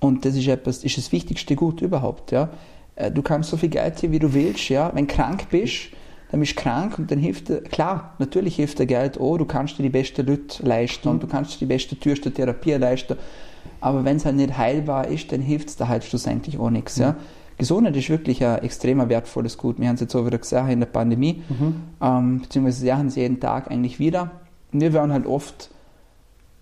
Und 0.00 0.24
das 0.24 0.36
ist, 0.36 0.46
etwas, 0.46 0.84
ist 0.84 0.96
das 0.96 1.12
wichtigste 1.12 1.56
Gut 1.56 1.80
überhaupt. 1.80 2.32
Ja. 2.32 2.50
Äh, 2.94 3.10
du 3.10 3.22
kannst 3.22 3.50
so 3.50 3.56
viel 3.56 3.68
Geld 3.68 3.98
hier, 3.98 4.10
wie 4.10 4.18
du 4.18 4.32
willst. 4.32 4.68
Ja. 4.68 4.90
Wenn 4.94 5.06
du 5.06 5.14
krank 5.14 5.48
bist, 5.50 5.90
dann 6.30 6.40
bist 6.40 6.58
du 6.58 6.62
krank 6.62 6.98
und 6.98 7.10
dann 7.10 7.18
hilft 7.18 7.48
dir, 7.48 7.62
klar, 7.62 8.14
natürlich 8.18 8.56
hilft 8.56 8.78
dir 8.78 8.86
Geld 8.86 9.18
auch, 9.18 9.38
du 9.38 9.44
kannst 9.44 9.78
dir 9.78 9.82
die 9.82 9.88
besten 9.88 10.26
Leute 10.26 10.62
leisten 10.62 11.08
mhm. 11.08 11.14
und 11.14 11.22
du 11.22 11.26
kannst 11.26 11.54
dir 11.54 11.58
die 11.60 11.66
beste 11.66 11.98
teuerste 11.98 12.32
Therapie 12.32 12.72
leisten. 12.72 13.16
Aber 13.80 14.04
wenn 14.04 14.16
es 14.16 14.24
halt 14.24 14.36
nicht 14.36 14.56
heilbar 14.56 15.08
ist, 15.08 15.32
dann 15.32 15.40
hilft 15.40 15.68
es 15.68 15.76
dir 15.76 15.88
halt 15.88 16.04
schlussendlich 16.04 16.58
auch 16.58 16.70
nichts. 16.70 16.96
Mhm. 16.96 17.02
Ja. 17.02 17.16
Gesundheit 17.56 17.96
ist 17.96 18.08
wirklich 18.08 18.44
ein 18.44 18.62
extrem 18.62 19.06
wertvolles 19.08 19.58
Gut. 19.58 19.80
Wir 19.80 19.88
haben 19.88 19.94
es 19.94 20.00
jetzt 20.00 20.14
auch 20.14 20.24
wieder 20.24 20.38
gesehen 20.38 20.68
in 20.68 20.80
der 20.80 20.86
Pandemie, 20.86 21.42
mhm. 21.48 21.74
ähm, 22.00 22.40
beziehungsweise 22.42 22.80
sie 22.80 22.92
haben 22.92 23.08
es 23.08 23.16
jeden 23.16 23.40
Tag 23.40 23.70
eigentlich 23.70 23.98
wieder. 23.98 24.30
Wir 24.70 24.92
werden 24.92 25.12
halt 25.12 25.26
oft 25.26 25.70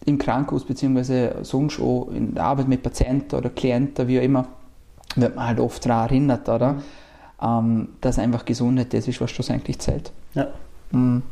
im 0.07 0.19
Krankenhaus, 0.19 0.65
beziehungsweise 0.65 1.37
sonst 1.43 1.81
auch 1.81 2.09
in 2.15 2.35
der 2.35 2.45
Arbeit 2.45 2.69
mit 2.69 2.83
Patienten 2.83 3.35
oder 3.35 3.51
Klienten, 3.51 4.07
wie 4.09 4.21
auch 4.21 4.23
immer, 4.23 4.47
wird 5.17 5.35
man 5.35 5.49
halt 5.49 5.61
oft 5.61 5.85
daran 5.85 6.09
erinnert, 6.09 6.49
oder? 6.49 6.77
Ähm, 7.43 7.89
dass 8.01 8.19
einfach 8.19 8.45
Gesundheit 8.45 8.95
das 8.95 9.09
ist, 9.09 9.21
was 9.21 9.31
schlussendlich 9.31 9.79
zählt. 9.79 10.13
Ja. 10.35 10.49
Mhm. 10.91 11.23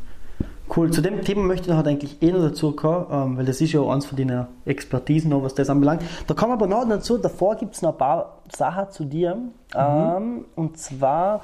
Cool, 0.75 0.89
zu 0.89 1.01
dem 1.01 1.21
Thema 1.21 1.43
möchte 1.43 1.69
ich 1.69 1.75
noch 1.75 1.85
eigentlich 1.85 2.21
eh 2.23 2.31
noch 2.31 2.41
dazu 2.41 2.71
kommen, 2.71 3.05
ähm, 3.11 3.37
weil 3.37 3.45
das 3.45 3.61
ist 3.61 3.71
ja 3.71 3.81
auch 3.81 3.91
eins 3.91 4.05
von 4.05 4.17
deinen 4.17 4.47
Expertisen, 4.65 5.29
noch, 5.29 5.43
was 5.43 5.53
das 5.53 5.69
anbelangt. 5.69 6.01
Da 6.25 6.33
kommen 6.33 6.51
wir 6.51 6.55
aber 6.55 6.67
noch 6.67 6.87
dazu, 6.89 7.17
davor 7.17 7.55
gibt 7.55 7.75
es 7.75 7.83
noch 7.83 7.91
ein 7.91 7.97
paar 7.97 8.39
Sachen 8.55 8.89
zu 8.91 9.05
dir. 9.05 9.35
Mhm. 9.35 9.51
Ähm, 9.75 10.45
und 10.55 10.77
zwar, 10.77 11.41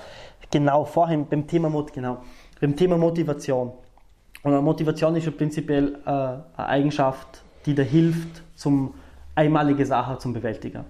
genau, 0.50 0.86
vorhin 0.86 1.28
beim 1.28 1.46
Thema, 1.46 1.70
genau, 1.94 2.18
beim 2.60 2.76
Thema 2.76 2.98
Motivation. 2.98 3.72
Und 4.44 4.64
Motivation 4.64 5.16
ist 5.16 5.26
ja 5.26 5.32
prinzipiell 5.32 6.00
äh, 6.04 6.10
eine 6.10 6.44
Eigenschaft, 6.58 7.44
die 7.68 7.76
dir 7.76 7.84
hilft, 7.84 8.42
zum 8.56 8.96
einmalige 9.42 9.86
Sachen 9.86 10.20
zum 10.20 10.34
Bewältigen. 10.34 10.84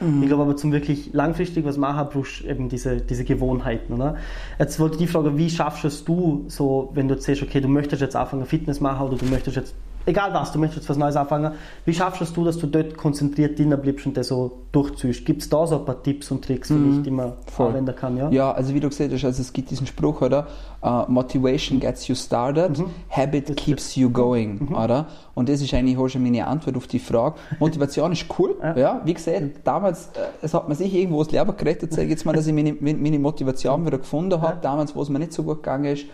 Mhm. 0.00 0.22
Ich 0.22 0.28
glaube 0.28 0.42
aber 0.42 0.56
zum 0.56 0.72
wirklich 0.72 1.12
langfristig 1.12 1.64
was 1.64 1.76
machen, 1.76 2.08
brauchst 2.12 2.42
du 2.42 2.48
eben 2.48 2.68
diese, 2.68 2.98
diese 2.98 3.24
Gewohnheiten. 3.24 3.94
Oder? 3.94 4.16
Jetzt 4.58 4.78
wollte 4.78 4.94
ich 4.94 5.00
die 5.00 5.06
Frage, 5.06 5.36
wie 5.36 5.50
schaffst 5.50 5.84
es 5.84 6.04
du 6.04 6.44
so, 6.48 6.90
wenn 6.94 7.08
du 7.08 7.18
siehst, 7.18 7.42
okay, 7.42 7.60
du 7.60 7.68
möchtest 7.68 8.02
jetzt 8.02 8.16
anfangen 8.16 8.46
Fitness 8.46 8.80
machen 8.80 9.06
oder 9.06 9.16
du 9.16 9.26
möchtest 9.26 9.56
jetzt 9.56 9.74
egal 10.06 10.32
was, 10.34 10.52
du 10.52 10.58
möchtest 10.58 10.88
was 10.88 10.96
Neues 10.96 11.16
anfangen, 11.16 11.52
wie 11.84 11.94
schaffst 11.94 12.20
du 12.20 12.24
es, 12.24 12.32
dass 12.32 12.58
du 12.58 12.66
dort 12.66 12.96
konzentriert 12.96 13.58
drinnen 13.58 13.80
bleibst 13.80 14.06
und 14.06 14.16
das 14.16 14.28
so 14.28 14.62
durchziehst? 14.72 15.24
Gibt 15.24 15.42
es 15.42 15.48
da 15.48 15.66
so 15.66 15.78
ein 15.78 15.84
paar 15.84 16.02
Tipps 16.02 16.30
und 16.30 16.44
Tricks 16.44 16.68
für 16.68 16.74
mhm. 16.74 17.02
die 17.02 17.10
man 17.10 17.32
Voll. 17.46 17.68
anwenden 17.68 17.94
kann? 17.94 18.16
Ja? 18.16 18.30
ja, 18.30 18.52
also 18.52 18.74
wie 18.74 18.80
du 18.80 18.88
gesagt 18.88 19.12
hast, 19.12 19.24
also 19.24 19.42
es 19.42 19.52
gibt 19.52 19.70
diesen 19.70 19.86
Spruch, 19.86 20.22
oder? 20.22 20.46
Uh, 20.82 21.04
Motivation 21.08 21.80
gets 21.80 22.08
you 22.08 22.14
started, 22.14 22.78
mhm. 22.78 22.90
Habit 23.08 23.48
das 23.48 23.56
keeps 23.56 23.96
you 23.96 24.10
going, 24.10 24.66
mhm. 24.68 24.74
oder? 24.74 25.06
Und 25.34 25.48
das 25.48 25.62
ist 25.62 25.72
eigentlich 25.72 25.96
auch 25.96 26.08
schon 26.08 26.22
meine 26.22 26.46
Antwort 26.46 26.76
auf 26.76 26.86
die 26.86 26.98
Frage. 26.98 27.36
Motivation 27.58 28.12
ist 28.12 28.26
cool, 28.38 28.56
ja. 28.62 28.76
ja. 28.76 29.00
Wie 29.04 29.14
gesagt, 29.14 29.42
damals, 29.64 30.08
äh, 30.08 30.20
es 30.42 30.52
hat 30.52 30.68
man 30.68 30.76
sich 30.76 30.94
irgendwo 30.94 31.22
das 31.22 31.32
Leben 31.32 31.56
gerettet, 31.56 31.92
sage 31.92 32.04
ich 32.04 32.10
jetzt 32.10 32.26
mal, 32.26 32.34
dass 32.34 32.46
ich 32.46 32.52
meine, 32.52 32.76
meine 32.80 33.18
Motivation 33.18 33.86
wieder 33.86 33.98
gefunden 33.98 34.40
habe, 34.42 34.58
damals, 34.60 34.94
wo 34.94 35.02
es 35.02 35.08
mir 35.08 35.18
nicht 35.18 35.32
so 35.32 35.42
gut 35.42 35.62
gegangen 35.62 35.86
ist. 35.86 36.04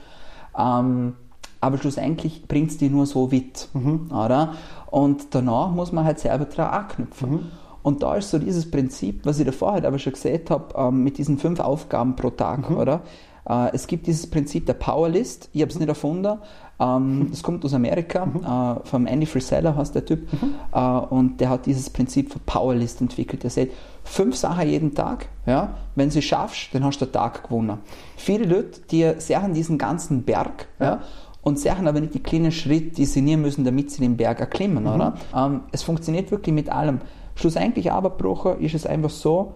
Ähm, 0.57 1.15
aber 1.61 1.79
schlussendlich 1.79 2.47
bringt 2.49 2.71
es 2.71 2.79
die 2.79 2.89
nur 2.89 3.07
so 3.07 3.33
weit. 3.33 3.69
Mhm. 3.75 4.11
Oder? 4.11 4.55
Und 4.91 5.35
danach 5.35 5.71
muss 5.71 5.93
man 5.93 6.05
halt 6.05 6.19
selber 6.19 6.47
daran 6.47 6.85
anknüpfen. 6.85 7.31
Mhm. 7.31 7.47
Und 7.83 8.03
da 8.03 8.17
ist 8.17 8.31
so 8.31 8.39
dieses 8.39 8.71
Prinzip, 8.71 9.25
was 9.25 9.39
ich 9.39 9.47
davor 9.47 9.73
halt 9.73 9.85
aber 9.85 9.99
schon 9.99 10.13
gesehen 10.13 10.43
habe, 10.51 10.75
ähm, 10.77 11.03
mit 11.03 11.19
diesen 11.19 11.39
fünf 11.39 11.61
Aufgaben 11.61 12.17
pro 12.17 12.31
Tag, 12.31 12.71
mhm. 12.71 12.77
oder? 12.77 13.01
Äh, 13.49 13.71
es 13.73 13.87
gibt 13.87 14.07
dieses 14.07 14.29
Prinzip 14.29 14.67
der 14.67 14.75
Powerlist, 14.75 15.49
ich 15.53 15.63
habe 15.63 15.71
es 15.71 15.79
nicht 15.79 15.89
erfunden, 15.89 16.39
ähm, 16.79 17.29
das 17.31 17.43
kommt 17.43 17.65
aus 17.65 17.73
Amerika, 17.73 18.27
mhm. 18.27 18.45
äh, 18.45 18.87
vom 18.87 19.07
Andy 19.07 19.25
Frisella 19.25 19.75
heißt 19.75 19.95
der 19.95 20.05
Typ, 20.05 20.31
mhm. 20.33 20.55
äh, 20.73 20.79
und 20.79 21.41
der 21.41 21.49
hat 21.49 21.65
dieses 21.65 21.89
Prinzip 21.89 22.33
für 22.33 22.39
Powerlist 22.39 23.01
entwickelt. 23.01 23.45
Er 23.45 23.51
sagt, 23.51 23.73
fünf 24.05 24.37
Sachen 24.37 24.69
jeden 24.69 24.95
Tag, 24.95 25.29
ja, 25.47 25.75
wenn 25.95 26.09
du 26.09 26.15
sie 26.15 26.23
schaffst, 26.23 26.75
dann 26.75 26.85
hast 26.85 27.01
du 27.01 27.07
den 27.07 27.13
Tag 27.13 27.45
gewonnen. 27.45 27.79
Viele 28.17 28.45
Leute, 28.45 28.81
die 28.91 29.11
sehen 29.19 29.55
diesen 29.55 29.79
ganzen 29.79 30.23
Berg, 30.23 30.69
ja, 30.79 30.87
ja 30.87 31.01
und 31.43 31.59
sehen 31.59 31.89
aber 31.89 32.01
nicht 32.01 32.15
die 32.15 32.23
kleinen 32.23 32.53
Schritte, 32.53 32.97
die 32.97 33.05
sie 33.07 33.23
nehmen 33.23 33.43
müssen, 33.43 33.65
damit 33.65 33.91
sie 33.91 34.01
den 34.03 34.17
Berg 34.17 34.41
erklimmen, 34.41 34.85
mhm. 34.85 34.91
oder? 34.91 35.15
Ähm, 35.35 35.61
es 35.73 35.83
funktioniert 35.83 36.31
wirklich 36.31 36.55
mit 36.55 36.71
allem. 36.71 37.01
Schlussendlich 37.35 37.91
aber, 37.91 38.11
Brucher, 38.11 38.59
ist 38.59 38.75
es 38.75 38.87
einfach 38.87 39.11
so, 39.11 39.55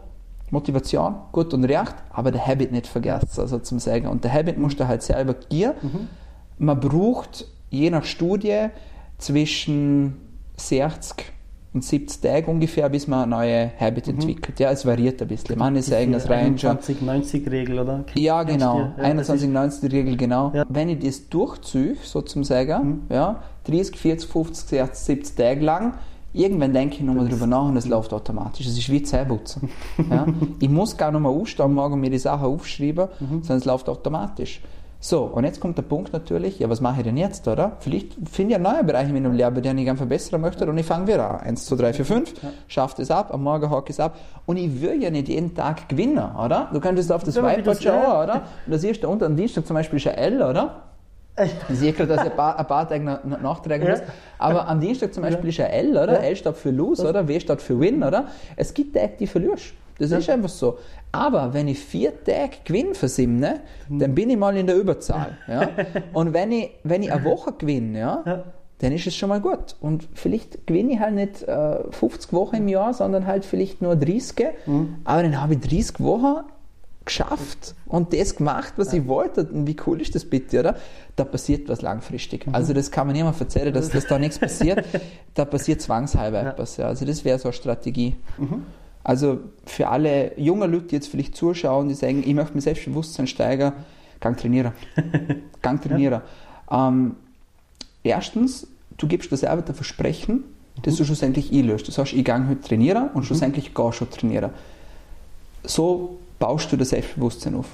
Motivation, 0.51 1.17
gut 1.33 1.53
und 1.53 1.65
recht, 1.65 1.95
aber 2.11 2.31
der 2.31 2.47
Habit 2.47 2.73
nicht 2.73 2.87
vergessen, 2.87 3.41
also 3.41 3.59
zum 3.59 3.79
sagen. 3.79 4.07
Und 4.07 4.25
der 4.25 4.33
Habit 4.33 4.59
musst 4.59 4.79
du 4.79 4.87
halt 4.87 5.03
selber 5.03 5.35
gehen. 5.35 5.73
Mhm. 5.83 6.09
Man 6.59 6.81
braucht 6.81 7.47
je 7.71 7.91
nach 7.91 8.05
Studie 8.05 8.69
zwischen 9.19 10.17
60 10.57 11.34
und 11.75 11.85
70 11.85 12.21
Tage 12.21 12.47
ungefähr, 12.51 12.89
bis 12.89 13.09
man 13.09 13.23
eine 13.25 13.31
neue 13.37 13.71
Habit 13.81 14.07
entwickelt. 14.09 14.61
Ja, 14.61 14.71
es 14.71 14.87
variiert 14.87 15.21
ein 15.21 15.27
bisschen. 15.29 15.59
Manche 15.59 15.83
sagen, 15.83 16.13
das 16.13 16.31
reicht 16.31 16.61
schon. 16.61 16.79
21-90-Regel, 16.79 17.81
oder? 17.81 18.05
Ja, 18.15 18.45
genau. 18.45 18.93
Ja, 18.97 19.13
das 19.15 19.29
ist- 19.29 19.45
21-90-Regel, 19.45 20.17
genau. 20.17 20.53
Ja. 20.55 20.65
Wenn 20.69 20.89
ich 20.89 21.05
das 21.05 21.29
durchziehe, 21.29 21.97
so 22.03 22.23
zum 22.23 22.45
Sagen, 22.45 23.03
ja, 23.11 23.43
30, 23.65 23.97
40, 23.99 24.31
50, 24.31 24.69
60, 24.69 25.05
70 25.05 25.37
Tage 25.37 25.61
lang, 25.65 25.95
irgendwann 26.33 26.73
denke 26.73 26.97
ich 26.97 27.01
nochmal 27.03 27.29
drüber 27.29 27.47
nach 27.49 27.65
und 27.69 27.77
es 27.77 27.87
läuft 27.87 28.13
automatisch. 28.13 28.67
Es 28.67 28.79
ist 28.79 28.89
wie 28.91 29.03
Zähneputzen. 29.03 29.69
ja. 30.11 30.27
Ich 30.61 30.69
muss 30.69 30.97
gar 30.97 31.11
nicht 31.11 31.21
mehr 31.21 31.31
aufstehen 31.31 31.75
morgen 31.75 31.95
und 31.95 32.01
mir 32.01 32.11
die 32.11 32.19
Sachen 32.19 32.45
aufschreiben, 32.47 33.09
sondern 33.19 33.59
es 33.59 33.65
läuft 33.65 33.89
automatisch. 33.89 34.61
So, 35.07 35.25
und 35.25 35.45
jetzt 35.45 35.61
kommt 35.61 35.77
der 35.77 35.83
Punkt 35.83 36.15
natürlich, 36.15 36.61
ja, 36.61 36.71
was 36.71 36.81
mache 36.81 37.01
ich 37.01 37.05
denn 37.05 37.19
jetzt, 37.19 37.47
oder? 37.47 37.73
Vielleicht 37.81 38.15
finde 38.33 38.53
ich 38.53 38.55
einen 38.55 38.65
neuen 38.65 38.87
Bereich 38.87 39.07
in 39.07 39.13
meinem 39.13 39.35
Leben, 39.35 39.61
den 39.61 39.77
ich 39.77 39.85
gerne 39.85 39.99
verbessern 39.99 40.41
möchte 40.41 40.65
und 40.65 40.79
ich 40.79 40.87
fange 40.87 41.07
wieder 41.07 41.31
an. 41.31 41.41
1, 41.41 41.67
2, 41.67 41.77
3, 41.77 41.93
4, 41.93 42.05
5, 42.07 42.33
schafft 42.69 42.99
es 43.01 43.11
ab, 43.11 43.29
am 43.31 43.43
Morgen 43.43 43.71
ich 43.85 43.91
es 43.91 44.01
ab. 44.01 44.17
Und 44.47 44.57
ich 44.57 44.81
will 44.81 45.03
ja 45.03 45.11
nicht 45.11 45.29
jeden 45.29 45.55
Tag 45.55 45.91
gewinnen, 45.91 46.25
oder? 46.43 46.71
Du 46.73 46.81
könntest 46.81 47.13
auf 47.13 47.23
das 47.23 47.35
Ja, 47.35 47.43
Whiteboard 47.43 47.77
das- 47.77 47.85
ja. 47.85 48.03
schauen, 48.03 48.25
oder? 48.25 48.35
Und 48.65 48.73
da 48.73 48.79
siehst 48.79 49.05
du 49.05 49.09
unten 49.11 49.25
am 49.25 49.37
Dienstag 49.37 49.67
zum 49.67 49.75
Beispiel 49.75 49.99
ist 49.99 50.07
ein 50.07 50.15
L, 50.15 50.43
oder? 50.43 50.85
Ich 51.69 51.79
sehe 51.81 51.93
gerade, 51.93 52.09
dass 52.17 52.25
ich 52.25 52.31
ein 52.31 52.37
paar, 52.37 52.59
ein 52.59 52.67
paar 52.67 52.89
Tage 52.89 53.05
nachtragen 53.43 53.85
Ja. 53.87 53.91
muss. 53.91 54.03
Aber 54.39 54.67
am 54.67 54.81
Dienstag 54.81 55.13
zum 55.13 55.23
Beispiel 55.23 55.51
ist 55.51 55.61
ein 55.61 55.67
L, 55.67 55.91
oder? 55.91 56.15
Ja. 56.15 56.21
L 56.29 56.37
steht 56.37 56.57
für 56.57 56.71
Lose, 56.71 57.07
oder? 57.07 57.29
W 57.29 57.39
steht 57.41 57.61
für 57.61 57.79
Win, 57.79 58.03
oder? 58.03 58.29
Es 58.57 58.73
gibt 58.73 58.97
Tage, 58.97 59.13
die 59.21 59.27
verlierst. 59.27 59.75
Das 59.99 60.11
ist 60.11 60.29
einfach 60.31 60.49
so. 60.49 60.79
Aber 61.13 61.55
wenn 61.55 61.69
ich 61.69 61.79
vier 61.79 62.13
Tage 62.25 62.57
Gewinn 62.65 62.95
versimne, 62.95 63.61
dann 63.89 64.15
bin 64.15 64.31
ich 64.31 64.37
mal 64.37 64.57
in 64.57 64.67
der 64.67 64.77
Überzahl. 64.77 65.37
Ja? 65.49 65.69
Und 66.13 66.33
wenn 66.33 66.51
ich, 66.53 66.71
wenn 66.83 67.03
ich 67.03 67.13
eine 67.13 67.25
Woche 67.25 67.53
gewinne, 67.53 67.99
ja, 68.01 68.23
Ja. 68.27 68.45
dann 68.79 68.93
ist 68.93 69.07
es 69.07 69.15
schon 69.15 69.29
mal 69.29 69.41
gut. 69.41 69.77
Und 69.81 70.09
vielleicht 70.15 70.67
gewinne 70.67 70.95
ich 70.95 70.99
halt 71.01 71.15
nicht 71.15 71.43
äh, 71.45 71.77
50 71.91 72.33
Wochen 72.33 72.57
im 72.57 72.69
Jahr, 72.69 72.93
sondern 72.95 73.27
halt 73.27 73.45
vielleicht 73.45 73.81
nur 73.83 73.95
30. 73.95 74.47
Aber 75.05 75.23
dann 75.23 75.41
habe 75.41 75.55
ich 75.55 75.61
30 75.61 76.01
Wochen 76.01 76.43
geschafft 77.05 77.75
und 77.87 78.15
das 78.15 78.35
gemacht, 78.37 78.73
was 78.77 78.93
ich 78.95 79.07
wollte. 79.07 79.45
Und 79.45 79.67
wie 79.67 79.77
cool 79.87 80.01
ist 80.01 80.15
das 80.15 80.25
bitte, 80.25 80.61
oder? 80.61 80.77
Da 81.17 81.25
passiert 81.25 81.69
was 81.69 81.83
langfristig. 81.83 82.47
Also 82.51 82.73
das 82.73 82.91
kann 82.91 83.07
man 83.07 83.15
niemand 83.15 83.39
erzählen, 83.39 83.73
dass, 83.75 83.91
dass 83.91 84.07
da 84.07 84.19
nichts 84.19 84.39
passiert. 84.39 84.85
Da 85.35 85.45
passiert 85.45 85.81
zwangshalber 85.83 86.43
etwas. 86.47 86.77
Ja. 86.77 86.87
Also 86.87 87.05
das 87.05 87.25
wäre 87.25 87.39
so 87.39 87.49
eine 87.49 87.53
Strategie. 87.55 88.15
Also 89.05 89.41
für 89.67 89.89
alle 89.89 90.39
jungen 90.39 90.73
Leute, 90.73 90.87
die 90.87 90.95
jetzt 90.97 91.09
vielleicht 91.09 91.37
zuschauen, 91.37 91.89
die 91.89 91.95
sagen, 91.95 92.23
ich 92.27 92.35
möchte 92.35 92.55
mein 92.55 92.63
Selbstbewusstsein 92.63 93.27
steigern, 93.27 93.75
Gang 94.21 94.39
trainieren. 94.39 94.73
Gang 95.63 95.83
trainieren. 95.83 96.23
Ähm, 96.71 97.17
erstens, 98.03 98.67
du 98.97 99.07
gibst 99.07 99.31
dir 99.31 99.37
selber 99.37 99.63
ein 99.67 99.75
Versprechen, 99.75 100.45
das 100.83 100.97
du 100.97 101.05
schlussendlich 101.05 101.53
einlöst. 101.53 101.87
Du 101.87 101.93
sagst, 101.93 102.15
ich 102.15 102.25
gehe 102.25 102.49
heute 102.49 102.63
trainieren 102.63 103.11
und 103.13 103.25
schlussendlich 103.25 103.75
gehst 103.75 104.01
du 104.01 104.05
trainieren. 104.07 104.51
So 105.63 106.19
baust 106.39 106.73
du 106.73 106.79
das 106.79 106.89
Selbstbewusstsein 106.89 107.55
auf. 107.55 107.69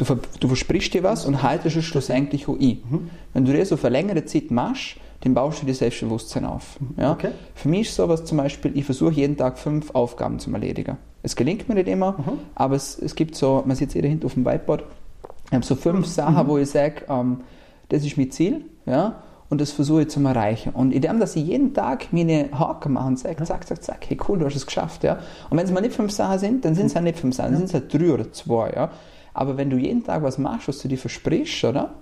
Du, 0.00 0.06
ver 0.06 0.18
du 0.40 0.48
versprichst 0.48 0.94
dir 0.94 1.02
was 1.02 1.26
und 1.26 1.42
haltest 1.42 1.76
es 1.76 1.84
schlussendlich 1.84 2.48
auch 2.48 2.58
ein. 2.58 3.10
Wenn 3.34 3.44
du 3.44 3.52
das 3.52 3.70
auf 3.70 3.84
eine 3.84 3.92
längere 3.92 4.24
Zeit 4.24 4.50
machst, 4.50 4.96
dann 5.20 5.34
baust 5.34 5.60
du 5.60 5.66
dir 5.66 5.74
Selbstbewusstsein 5.74 6.46
auf. 6.46 6.78
Ja? 6.96 7.12
Okay. 7.12 7.32
Für 7.54 7.68
mich 7.68 7.88
ist 7.88 7.96
sowas 7.96 8.24
zum 8.24 8.38
Beispiel, 8.38 8.72
ich 8.74 8.86
versuche 8.86 9.12
jeden 9.12 9.36
Tag 9.36 9.58
fünf 9.58 9.90
Aufgaben 9.94 10.38
zu 10.38 10.50
erledigen. 10.50 10.96
Es 11.22 11.36
gelingt 11.36 11.68
mir 11.68 11.74
nicht 11.74 11.88
immer, 11.88 12.16
aber 12.54 12.76
es, 12.76 12.98
es 12.98 13.14
gibt 13.14 13.34
so, 13.36 13.62
man 13.66 13.76
sieht 13.76 13.88
es 13.88 13.92
hier 13.92 14.02
hinten 14.02 14.24
auf 14.24 14.32
dem 14.32 14.46
Whiteboard, 14.46 14.84
ich 15.48 15.52
habe 15.52 15.66
so 15.66 15.74
fünf 15.74 16.06
Sachen, 16.06 16.48
wo 16.48 16.56
ich 16.56 16.70
sage, 16.70 17.02
ähm, 17.10 17.42
das 17.90 18.02
ist 18.02 18.16
mein 18.16 18.30
Ziel, 18.30 18.64
ja, 18.86 19.22
und 19.50 19.60
das 19.60 19.70
versuche 19.70 20.02
ich 20.02 20.08
zu 20.08 20.24
erreichen. 20.24 20.72
Und 20.72 20.92
indem, 20.92 21.20
dass 21.20 21.36
ich 21.36 21.44
jeden 21.44 21.74
Tag 21.74 22.10
meine 22.10 22.48
Haken 22.58 22.94
mache 22.94 23.08
und 23.08 23.18
sage, 23.18 23.44
zack, 23.44 23.66
zack, 23.66 23.82
zack, 23.82 24.08
hey 24.08 24.16
cool, 24.26 24.38
du 24.38 24.46
hast 24.46 24.56
es 24.56 24.64
geschafft, 24.64 25.04
ja. 25.04 25.18
Und 25.50 25.58
wenn 25.58 25.66
es 25.66 25.72
mal 25.72 25.82
nicht 25.82 25.94
fünf 25.94 26.12
Sachen 26.12 26.38
sind, 26.38 26.64
dann 26.64 26.74
sind 26.74 26.86
es 26.86 26.94
halt 26.94 27.04
nicht 27.04 27.18
fünf 27.18 27.34
Sachen, 27.34 27.52
dann 27.52 27.66
sind 27.66 27.66
es 27.66 27.74
halt 27.74 27.92
drei 27.92 28.14
oder 28.14 28.32
zwei, 28.32 28.70
ja. 28.70 28.90
Aber 29.32 29.56
wenn 29.56 29.70
du 29.70 29.76
jeden 29.76 30.02
Tag 30.02 30.22
was 30.22 30.38
machst, 30.38 30.68
was 30.68 30.78
du 30.78 30.88
dir 30.88 30.98
versprichst, 30.98 31.64
oder? 31.64 31.94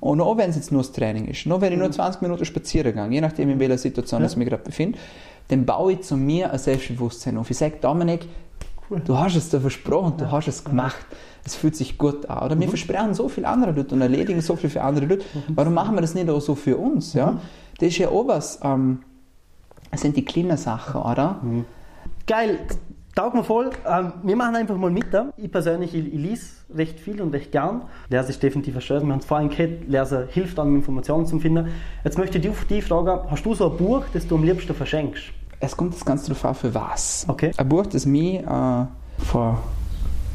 Und 0.00 0.20
auch 0.20 0.36
wenn 0.36 0.50
es 0.50 0.56
jetzt 0.56 0.72
nur 0.72 0.82
das 0.82 0.92
Training 0.92 1.28
ist, 1.28 1.46
nur 1.46 1.60
wenn 1.60 1.72
ich 1.72 1.78
nur 1.78 1.90
20 1.90 2.22
Minuten 2.22 2.44
spazieren 2.44 2.94
gehe, 2.94 3.08
je 3.08 3.20
nachdem 3.20 3.50
in 3.50 3.60
welcher 3.60 3.78
Situation 3.78 4.24
ich 4.24 4.36
mich 4.36 4.48
gerade 4.48 4.64
befinde, 4.64 4.98
dann 5.48 5.64
baue 5.64 5.92
ich 5.92 6.00
zu 6.02 6.16
mir 6.16 6.52
ein 6.52 6.58
Selbstbewusstsein 6.58 7.36
auf. 7.36 7.50
Ich 7.50 7.58
sage, 7.58 7.76
Dominik, 7.80 8.26
du 9.04 9.16
hast 9.16 9.36
es 9.36 9.50
dir 9.50 9.60
versprochen, 9.60 10.14
du 10.18 10.30
hast 10.30 10.48
es 10.48 10.64
gemacht. 10.64 11.06
Es 11.44 11.54
fühlt 11.56 11.74
sich 11.76 11.98
gut 11.98 12.28
an. 12.28 12.44
Oder 12.46 12.60
wir 12.60 12.68
versprechen 12.68 13.14
so 13.14 13.28
viele 13.28 13.48
andere 13.48 13.72
Leute 13.72 13.94
und 13.94 14.00
erledigen 14.00 14.40
so 14.40 14.54
viel 14.56 14.70
für 14.70 14.82
andere 14.82 15.06
Leute. 15.06 15.24
Warum 15.48 15.74
machen 15.74 15.94
wir 15.94 16.00
das 16.00 16.14
nicht 16.14 16.28
auch 16.30 16.40
so 16.40 16.54
für 16.54 16.76
uns? 16.76 17.14
Ja? 17.14 17.38
Das 17.78 17.88
ist 17.88 17.98
ja 17.98 18.08
auch 18.08 18.28
was, 18.28 18.60
ähm, 18.62 19.00
das 19.90 20.02
sind 20.02 20.16
die 20.16 20.24
kleinen 20.24 20.56
Sachen, 20.56 21.00
oder? 21.02 21.40
Geil, 22.26 22.60
taugt 23.14 23.34
mir 23.34 23.44
voll. 23.44 23.70
Ähm, 23.86 24.12
wir 24.22 24.36
machen 24.36 24.56
einfach 24.56 24.76
mal 24.76 24.90
mit. 24.90 25.12
da. 25.12 25.30
Ich 25.36 25.50
persönlich, 25.50 25.94
ich, 25.94 26.06
ich 26.12 26.20
lese 26.20 26.46
recht 26.74 26.98
viel 26.98 27.20
und 27.20 27.32
recht 27.34 27.52
gern. 27.52 27.82
Lese 28.08 28.30
ist 28.30 28.42
definitiv 28.42 28.74
ein 28.76 28.80
Stört. 28.80 29.04
Wir 29.04 29.12
haben 29.12 29.18
es 29.20 29.26
vorhin 29.26 29.48
gehört, 29.48 29.88
Lesen 29.88 30.28
hilft 30.30 30.58
einem, 30.58 30.76
Informationen 30.76 31.26
zu 31.26 31.38
finden. 31.38 31.68
Jetzt 32.04 32.18
möchte 32.18 32.38
ich 32.38 32.48
dich 32.68 32.84
fragen, 32.84 33.20
hast 33.30 33.44
du 33.44 33.54
so 33.54 33.70
ein 33.70 33.76
Buch, 33.76 34.04
das 34.12 34.26
du 34.26 34.36
am 34.36 34.44
liebsten 34.44 34.74
verschenkst? 34.74 35.24
Es 35.60 35.76
kommt 35.76 35.94
das 35.94 36.04
Ganze 36.04 36.28
darauf 36.28 36.44
an, 36.44 36.54
für 36.54 36.74
was. 36.74 37.24
Okay. 37.28 37.52
Ein 37.56 37.68
Buch, 37.68 37.86
das 37.86 38.04
mir 38.06 38.40
äh, 38.40 39.22
vor 39.22 39.62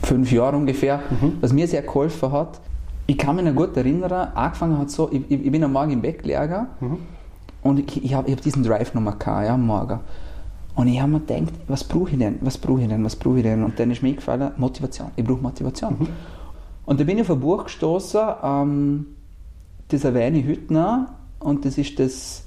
fünf 0.04 0.32
Jahren 0.32 0.56
ungefähr, 0.56 1.02
was 1.42 1.52
mir 1.52 1.68
sehr 1.68 1.82
geholfen 1.82 2.32
hat. 2.32 2.62
Ich 3.08 3.18
kann 3.18 3.36
mich 3.36 3.46
noch 3.46 3.56
gut 3.56 3.76
erinnern, 3.76 4.12
angefangen 4.36 4.78
hat 4.78 4.90
so, 4.90 5.10
ich, 5.12 5.30
ich 5.30 5.52
bin 5.52 5.64
am 5.64 5.74
Morgen 5.74 5.92
im 5.92 6.02
Bett 6.02 6.24
gelegen 6.24 6.68
und 7.62 7.80
ich, 7.80 8.04
ich 8.04 8.14
habe 8.14 8.32
hab 8.32 8.42
diesen 8.42 8.64
Drive 8.64 8.94
nochmal 8.94 9.16
gehabt, 9.18 9.46
ja, 9.48 9.54
am 9.54 9.66
Morgen. 9.66 10.00
Und 10.78 10.88
ich 10.90 11.02
habe 11.02 11.14
mir 11.14 11.20
gedacht, 11.22 11.54
was 11.68 11.84
brauche 11.84 12.12
ich 12.12 12.20
denn, 12.20 12.38
was 12.42 12.56
brauche 12.56 12.82
ich 12.82 12.88
denn, 12.88 13.04
was 13.04 13.16
brauche 13.16 13.38
ich 13.38 13.44
denn? 13.44 13.64
Und 13.64 13.80
dann 13.80 13.90
ist 13.90 14.04
mir 14.04 14.10
eingefallen, 14.10 14.52
Motivation, 14.58 15.10
ich 15.16 15.26
brauche 15.26 15.42
Motivation. 15.42 16.08
Und 16.86 17.00
da 17.00 17.04
bin 17.04 17.18
ich 17.18 17.24
auf 17.24 17.32
ein 17.32 17.40
Buch 17.40 17.64
gestoßen, 17.64 18.22
ähm, 18.44 19.08
das 19.88 20.04
erwähne 20.04 20.38
ich 20.38 20.48
heute 20.48 20.72
noch, 20.72 21.08
und 21.40 21.66
das 21.66 21.80
ist 21.80 21.98
das 21.98 22.44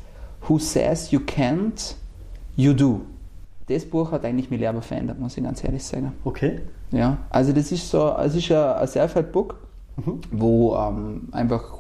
Who 0.47 0.61
Says 0.61 1.11
You 1.11 1.19
Can't, 1.19 1.97
You 2.55 2.73
Do. 2.73 3.01
Das 3.67 3.85
Buch 3.85 4.13
hat 4.13 4.25
eigentlich 4.25 4.49
mein 4.49 4.61
Leben 4.61 4.81
verändert, 4.81 5.19
muss 5.19 5.37
ich 5.37 5.43
ganz 5.43 5.65
ehrlich 5.65 5.83
sagen. 5.83 6.13
Okay. 6.23 6.61
Ja, 6.93 7.19
also 7.31 7.53
das 7.53 7.73
ist 7.73 7.91
so, 7.91 8.15
es 8.17 8.37
ist 8.37 8.53
ein, 8.53 8.59
ein 8.59 8.87
Self-Help-Book, 8.87 9.57
wo 10.31 10.77
ähm, 10.77 11.29
einfach 11.33 11.79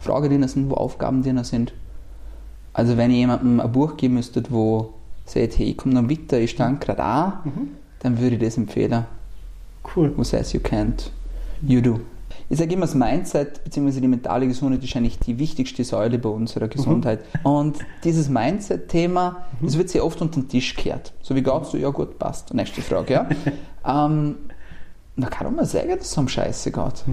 Fragen 0.00 0.28
drin 0.28 0.46
sind, 0.48 0.68
wo 0.68 0.74
Aufgaben 0.74 1.22
drin 1.22 1.42
sind. 1.44 1.72
Also 2.74 2.98
wenn 2.98 3.10
ich 3.10 3.16
jemandem 3.16 3.60
ein 3.60 3.72
Buch 3.72 3.96
geben 3.96 4.14
müsste, 4.14 4.42
wo 4.50 4.93
sagt, 5.24 5.58
hey, 5.58 5.70
ich 5.70 5.76
komme 5.76 5.94
noch 5.94 6.08
weiter, 6.08 6.38
ich 6.38 6.50
stand 6.50 6.80
gerade 6.80 7.02
an, 7.02 7.32
dann 8.00 8.18
würde 8.18 8.36
ich 8.36 8.42
das 8.42 8.56
empfehlen. 8.56 9.06
Cool. 9.94 10.12
Who 10.16 10.24
says 10.24 10.52
you 10.52 10.60
can't, 10.60 11.10
you 11.62 11.80
do. 11.80 12.00
Ich 12.50 12.58
sage 12.58 12.74
immer, 12.74 12.86
das 12.86 12.94
Mindset 12.94 13.64
bzw. 13.64 14.00
die 14.00 14.08
mentale 14.08 14.46
Gesundheit 14.46 14.84
ist 14.84 14.94
eigentlich 14.96 15.18
die 15.18 15.38
wichtigste 15.38 15.82
Säule 15.82 16.18
bei 16.18 16.28
unserer 16.28 16.68
Gesundheit. 16.68 17.20
Und 17.42 17.78
dieses 18.02 18.28
Mindset-Thema, 18.28 19.46
das 19.60 19.78
wird 19.78 19.88
sehr 19.88 20.04
oft 20.04 20.20
unter 20.20 20.40
den 20.40 20.48
Tisch 20.48 20.74
gekehrt. 20.74 21.12
So 21.22 21.34
wie 21.34 21.42
geht's 21.42 21.70
du? 21.70 21.78
Ja 21.78 21.90
gut, 21.90 22.18
passt. 22.18 22.52
Nächste 22.52 22.82
Frage, 22.82 23.14
ja. 23.14 23.28
ähm, 24.06 24.36
da 25.16 25.28
kann 25.28 25.46
man 25.46 25.56
mal 25.56 25.64
sagen, 25.64 25.90
dass 25.90 26.10
es 26.10 26.18
um 26.18 26.28
Scheiße 26.28 26.70
geht. 26.70 27.04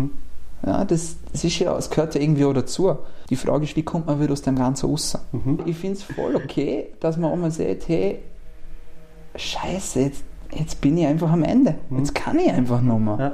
Ja, 0.65 0.85
das, 0.85 1.17
das 1.31 1.43
ist 1.43 1.57
ja, 1.59 1.75
es 1.75 1.89
gehört 1.89 2.13
ja 2.15 2.21
irgendwie 2.21 2.45
auch 2.45 2.53
dazu. 2.53 2.95
Die 3.29 3.35
Frage 3.35 3.63
ist, 3.63 3.75
wie 3.75 3.83
kommt 3.83 4.07
man 4.07 4.21
wieder 4.21 4.33
aus 4.33 4.43
dem 4.43 4.55
Ganzen 4.55 4.89
raus? 4.89 5.17
Ich 5.65 5.77
finde 5.77 5.97
es 5.97 6.03
voll 6.03 6.35
okay, 6.35 6.87
dass 6.99 7.17
man 7.17 7.31
auch 7.31 7.35
mal 7.35 7.51
sagt, 7.51 7.87
hey, 7.87 8.19
Scheiße, 9.35 10.01
jetzt, 10.01 10.23
jetzt 10.53 10.81
bin 10.81 10.97
ich 10.97 11.05
einfach 11.05 11.31
am 11.31 11.43
Ende. 11.43 11.75
Jetzt 11.97 12.13
kann 12.13 12.37
ich 12.37 12.51
einfach 12.51 12.81
noch 12.81 12.99
mal. 12.99 13.19
Ja. 13.19 13.33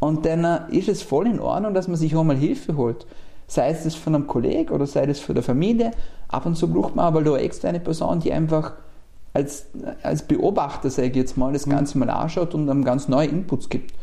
Und 0.00 0.26
dann 0.26 0.44
äh, 0.44 0.76
ist 0.76 0.88
es 0.88 1.02
voll 1.02 1.26
in 1.26 1.40
Ordnung, 1.40 1.72
dass 1.72 1.88
man 1.88 1.96
sich 1.96 2.14
auch 2.16 2.24
mal 2.24 2.36
Hilfe 2.36 2.76
holt. 2.76 3.06
Sei 3.46 3.70
es 3.70 3.84
das 3.84 3.94
von 3.94 4.14
einem 4.14 4.26
Kollegen 4.26 4.70
oder 4.70 4.86
sei 4.86 5.04
es 5.04 5.20
von 5.20 5.34
der 5.34 5.44
Familie. 5.44 5.92
Ab 6.28 6.46
und 6.46 6.56
zu 6.56 6.68
braucht 6.68 6.96
man 6.96 7.06
aber 7.06 7.22
da 7.22 7.36
extra 7.36 7.68
eine 7.68 7.80
Person, 7.80 8.20
die 8.20 8.32
einfach 8.32 8.72
als, 9.32 9.66
als 10.02 10.22
Beobachter, 10.22 10.90
sage 10.90 11.08
ich 11.08 11.16
jetzt 11.16 11.36
mal, 11.36 11.52
das 11.52 11.68
Ganze 11.68 11.98
mal 11.98 12.10
anschaut 12.10 12.54
und 12.54 12.68
einem 12.68 12.84
ganz 12.84 13.08
neue 13.08 13.28
Inputs 13.28 13.68
gibt. 13.68 13.94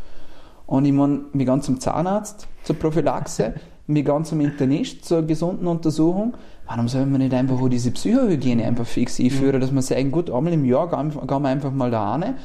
Und 0.72 0.86
ich 0.86 0.94
meine, 0.94 1.20
wir 1.34 1.46
gehen 1.46 1.62
zum 1.62 1.82
Zahnarzt 1.82 2.48
zur 2.63 2.78
Prophylaxe, 2.78 3.56
wir 3.88 4.04
gehen 4.04 4.24
zum 4.24 4.40
Internist 4.40 5.04
zur 5.04 5.22
gesunden 5.22 5.68
Untersuchung. 5.68 6.38
Warum 6.66 6.88
soll 6.88 7.06
man 7.08 7.20
nicht 7.20 7.34
einfach 7.34 7.60
auch 7.60 7.68
diese 7.68 7.92
Psychohygiene 7.92 8.63
einfach 8.63 8.86
fix 8.86 9.20
einführen, 9.20 9.60
dass 9.60 9.74
wir 9.74 9.82
sagen, 9.82 10.12
gut, 10.12 10.30
einmal 10.30 10.54
im 10.54 10.63
Jahr 10.63 10.90
gehen, 10.90 11.12
gehen 11.12 11.42
wir 11.42 11.50
einfach 11.50 11.74
mal 11.74 11.92
da 11.92 12.18
hin 12.18 12.36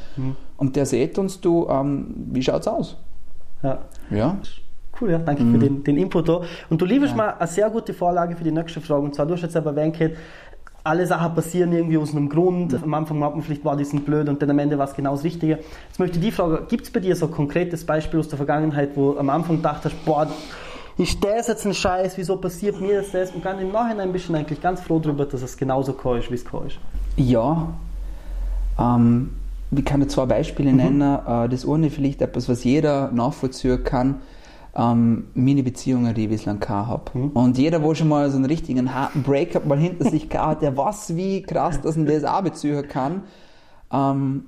und 0.56 0.74
der 0.74 0.86
sieht 0.86 1.16
uns, 1.20 1.40
du, 1.40 1.68
ähm, 1.68 2.14
wie 2.32 2.42
schaut's 2.42 2.66
aus? 2.66 2.96
Ja. 3.62 3.78
Ja. 4.10 4.36
Cool, 5.00 5.12
ja, 5.12 5.18
danke 5.18 5.44
für 5.44 5.58
den, 5.58 5.84
den 5.84 5.96
Input 5.96 6.28
da. 6.28 6.40
Und 6.68 6.80
du 6.80 6.84
lieferst 6.84 7.14
mal 7.14 7.34
eine 7.38 7.46
sehr 7.46 7.70
gute 7.70 7.94
Vorlage 7.94 8.34
für 8.34 8.42
die 8.42 8.50
nächste 8.50 8.80
Frage. 8.80 9.02
Und 9.02 9.14
zwar, 9.14 9.26
du 9.26 9.34
hast 9.34 9.42
jetzt 9.42 9.56
aber 9.56 9.70
erwähnt, 9.70 9.96
alle 10.86 11.06
Sachen 11.06 11.34
passieren 11.34 11.72
irgendwie 11.72 11.98
aus 11.98 12.12
einem 12.12 12.28
Grund. 12.28 12.74
Am 12.82 12.94
Anfang 12.94 13.22
hat 13.24 13.34
man 13.34 13.42
vielleicht 13.42 13.64
war 13.64 13.76
das 13.76 13.90
blöd 13.90 14.28
und 14.28 14.40
dann 14.40 14.50
am 14.50 14.58
Ende 14.58 14.78
war 14.78 14.86
es 14.88 14.94
genau 14.94 15.12
das 15.12 15.24
Richtige. 15.24 15.58
Jetzt 15.88 15.98
möchte 15.98 16.18
ich 16.18 16.24
die 16.24 16.30
Frage, 16.30 16.62
gibt 16.68 16.84
es 16.84 16.90
bei 16.90 17.00
dir 17.00 17.16
so 17.16 17.26
ein 17.26 17.32
konkretes 17.32 17.84
Beispiel 17.84 18.20
aus 18.20 18.28
der 18.28 18.36
Vergangenheit, 18.36 18.90
wo 18.94 19.16
am 19.18 19.28
Anfang 19.30 19.56
gedacht 19.56 19.84
hast, 19.84 20.04
boah, 20.04 20.28
ist 20.98 21.22
das 21.22 21.48
jetzt 21.48 21.66
ein 21.66 21.74
Scheiß, 21.74 22.16
wieso 22.16 22.36
passiert 22.36 22.80
mir 22.80 23.02
das, 23.02 23.10
das? 23.10 23.30
Und 23.32 23.44
dann 23.44 23.58
im 23.58 23.70
Nachhinein 23.70 24.12
bist 24.12 24.28
du 24.28 24.34
eigentlich 24.34 24.60
ganz 24.62 24.80
froh 24.80 24.98
darüber, 24.98 25.26
dass 25.26 25.42
es 25.42 25.56
genauso 25.56 25.92
gekommen 25.92 26.20
ist, 26.20 26.30
wie 26.30 26.34
es 26.36 26.44
gekommen 26.44 26.68
ist. 26.68 26.78
Ja. 27.16 27.68
Ähm, 28.78 29.30
ich 29.72 29.84
kann 29.84 30.00
dir 30.00 30.08
zwei 30.08 30.26
Beispiele 30.26 30.70
Mhm. 30.70 30.76
nennen. 30.76 31.18
Äh, 31.26 31.48
das 31.48 31.68
eine 31.68 31.90
vielleicht 31.90 32.22
etwas, 32.22 32.48
was 32.48 32.64
jeder 32.64 33.10
nachvollziehen 33.12 33.82
kann. 33.84 34.16
Ähm, 34.78 35.28
meine 35.34 35.62
Beziehungen, 35.62 36.14
die 36.14 36.24
ich 36.24 36.28
bislang 36.28 36.60
gehabt 36.60 37.14
habe. 37.14 37.18
Mhm. 37.18 37.28
Und 37.30 37.56
jeder, 37.56 37.82
wo 37.82 37.94
schon 37.94 38.08
mal 38.08 38.30
so 38.30 38.36
einen 38.36 38.44
richtigen 38.44 38.94
harten 38.94 39.22
Breakup 39.22 39.64
mal 39.64 39.78
hinter 39.78 40.10
sich 40.10 40.28
gehabt 40.28 40.56
hat, 40.56 40.62
der 40.62 40.76
weiß, 40.76 41.16
wie 41.16 41.42
krass 41.42 41.80
dass 41.80 41.96
man 41.96 42.06
das 42.06 42.24
auch 42.24 42.42
beziehen 42.42 42.86
kann. 42.86 43.22
Ähm, 43.90 44.46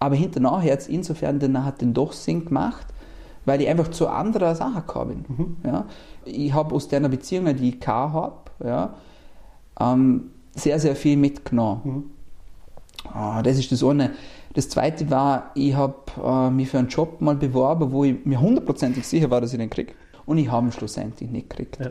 aber 0.00 0.16
hinterher 0.16 0.64
jetzt 0.64 0.88
insofern, 0.88 1.38
denn 1.38 1.54
er 1.54 1.64
hat 1.64 1.80
den 1.80 1.94
doch 1.94 2.12
Sinn 2.12 2.44
gemacht, 2.46 2.86
weil 3.44 3.60
ich 3.60 3.68
einfach 3.68 3.88
zu 3.88 4.08
anderer 4.08 4.56
Sache 4.56 4.80
gekommen 4.80 5.24
bin. 5.28 5.56
Ja? 5.64 5.86
Ich 6.24 6.52
habe 6.52 6.74
aus 6.74 6.88
der 6.88 7.00
Beziehung, 7.00 7.56
die 7.56 7.68
ich 7.68 7.80
gehabt 7.80 8.14
habe, 8.14 8.34
ja, 8.64 8.94
ähm, 9.78 10.30
sehr, 10.56 10.80
sehr 10.80 10.96
viel 10.96 11.16
mitgenommen. 11.16 12.10
Ah, 13.12 13.42
das 13.42 13.58
ist 13.58 13.70
das 13.70 13.82
eine. 13.82 14.10
Das 14.54 14.68
zweite 14.68 15.10
war, 15.10 15.50
ich 15.54 15.74
habe 15.74 15.94
äh, 16.22 16.50
mich 16.50 16.68
für 16.68 16.78
einen 16.78 16.88
Job 16.88 17.20
mal 17.20 17.36
beworben, 17.36 17.90
wo 17.90 18.04
ich 18.04 18.24
mir 18.24 18.40
hundertprozentig 18.40 19.06
sicher 19.06 19.30
war, 19.30 19.40
dass 19.40 19.52
ich 19.52 19.58
den 19.58 19.70
kriege. 19.70 19.94
Und 20.26 20.38
ich 20.38 20.50
habe 20.50 20.66
ihn 20.66 20.72
schlussendlich 20.72 21.30
nicht 21.30 21.50
gekriegt. 21.50 21.78
Ja. 21.80 21.90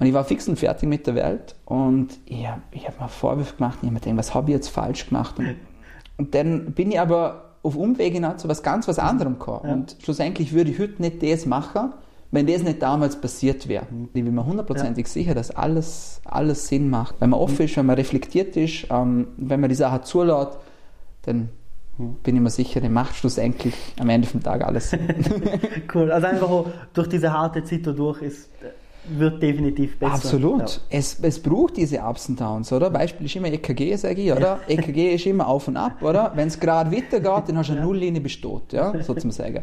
Und 0.00 0.06
ich 0.06 0.14
war 0.14 0.24
fix 0.24 0.48
und 0.48 0.58
fertig 0.58 0.88
mit 0.88 1.06
der 1.06 1.14
Welt 1.14 1.54
und 1.64 2.18
ich 2.26 2.48
habe 2.48 2.60
hab 2.74 3.00
mir 3.00 3.08
Vorwürfe 3.08 3.56
gemacht 3.56 3.78
und 3.82 3.84
ich 3.84 3.86
habe 3.86 3.94
mir 3.94 4.00
gedacht, 4.00 4.18
was 4.18 4.34
habe 4.34 4.50
ich 4.50 4.56
jetzt 4.56 4.68
falsch 4.68 5.08
gemacht? 5.08 5.38
Und, 5.38 5.54
und 6.16 6.34
dann 6.34 6.72
bin 6.72 6.90
ich 6.90 6.98
aber 6.98 7.52
auf 7.62 7.76
Umwege 7.76 8.20
nach 8.20 8.36
zu 8.36 8.48
was 8.48 8.64
ganz 8.64 8.88
was 8.88 8.98
anderem 8.98 9.34
gekommen. 9.34 9.68
Ja. 9.68 9.72
Und 9.74 9.96
schlussendlich 10.02 10.52
würde 10.52 10.72
ich 10.72 10.80
heute 10.80 11.00
nicht 11.00 11.22
das 11.22 11.46
machen, 11.46 11.92
wenn 12.32 12.48
das 12.48 12.64
nicht 12.64 12.82
damals 12.82 13.20
passiert 13.20 13.68
wäre. 13.68 13.86
Ich 14.06 14.10
bin 14.10 14.34
mir 14.34 14.44
hundertprozentig 14.44 15.06
sicher, 15.06 15.34
dass 15.34 15.52
alles, 15.52 16.20
alles 16.24 16.66
Sinn 16.66 16.90
macht. 16.90 17.20
Wenn 17.20 17.30
man 17.30 17.38
offen 17.38 17.66
ist, 17.66 17.76
wenn 17.76 17.86
man 17.86 17.96
reflektiert 17.96 18.56
ist, 18.56 18.86
ähm, 18.90 19.28
wenn 19.36 19.60
man 19.60 19.68
die 19.68 19.76
Sache 19.76 20.00
zulässt, 20.00 20.58
dann 21.22 21.48
bin 22.22 22.36
ich 22.36 22.42
mir 22.42 22.50
sicher, 22.50 22.80
dann 22.80 22.92
macht 22.92 23.14
schlussendlich 23.16 23.74
am 23.98 24.08
Ende 24.08 24.26
vom 24.26 24.42
Tag 24.42 24.64
alles. 24.64 24.96
Cool. 25.94 26.10
Also 26.10 26.26
einfach 26.26 26.64
durch 26.94 27.08
diese 27.08 27.32
harte 27.32 27.64
Zeit 27.64 27.86
durch 27.86 28.22
ist, 28.22 28.50
wird 29.08 29.42
definitiv 29.42 29.98
besser. 29.98 30.14
Absolut. 30.14 30.60
Ja. 30.60 30.98
Es, 30.98 31.18
es 31.20 31.40
braucht 31.40 31.76
diese 31.76 32.00
Ups 32.00 32.28
und 32.28 32.40
Downs, 32.40 32.72
oder? 32.72 32.90
Beispiel 32.90 33.26
ist 33.26 33.36
immer 33.36 33.48
EKG, 33.48 33.96
sage 33.96 34.22
ich, 34.22 34.32
oder? 34.32 34.60
EKG 34.68 35.14
ist 35.14 35.26
immer 35.26 35.48
auf 35.48 35.68
und 35.68 35.76
ab, 35.76 36.02
oder? 36.02 36.32
Wenn 36.34 36.48
es 36.48 36.58
gerade 36.58 36.90
weitergeht, 36.92 37.48
dann 37.48 37.58
hast 37.58 37.68
du 37.68 37.72
eine 37.72 37.82
Nulllinie 37.82 38.20
besteht, 38.20 38.72
ja, 38.72 38.92
sozusagen. 39.02 39.62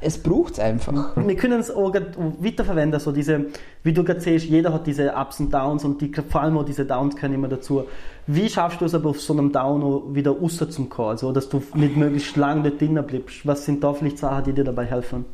Es 0.00 0.18
braucht 0.18 0.54
es 0.54 0.58
einfach. 0.58 1.16
Wir 1.16 1.36
können 1.36 1.60
es 1.60 1.70
auch 1.70 1.94
weiterverwenden, 1.94 2.98
so 2.98 3.12
diese, 3.12 3.46
wie 3.84 3.92
du 3.92 4.02
gerade 4.02 4.20
siehst, 4.20 4.46
jeder 4.46 4.72
hat 4.72 4.86
diese 4.86 5.14
Ups 5.14 5.38
und 5.40 5.54
Downs 5.54 5.84
und 5.84 6.00
die, 6.00 6.12
vor 6.28 6.42
allem 6.42 6.58
auch 6.58 6.64
diese 6.64 6.84
Downs 6.84 7.16
können 7.16 7.34
immer 7.34 7.48
dazu. 7.48 7.84
Wie 8.26 8.48
schaffst 8.48 8.80
du 8.80 8.84
es 8.84 8.94
aber 8.94 9.10
auf 9.10 9.20
so 9.20 9.32
einem 9.32 9.52
Down 9.52 9.82
auch 9.82 10.02
wieder 10.12 10.32
raus 10.32 10.62
zum 10.68 10.88
kommen, 10.88 11.10
also 11.10 11.32
dass 11.32 11.48
du 11.48 11.62
nicht 11.74 11.96
möglichst 11.96 12.36
lange 12.36 12.62
dort 12.64 12.80
drinnen 12.80 13.06
bleibst? 13.06 13.46
Was 13.46 13.64
sind 13.64 13.82
da 13.82 13.94
vielleicht 13.94 14.18
Sachen, 14.18 14.44
die 14.44 14.52
dir 14.52 14.64
dabei 14.64 14.84
helfen? 14.84 15.24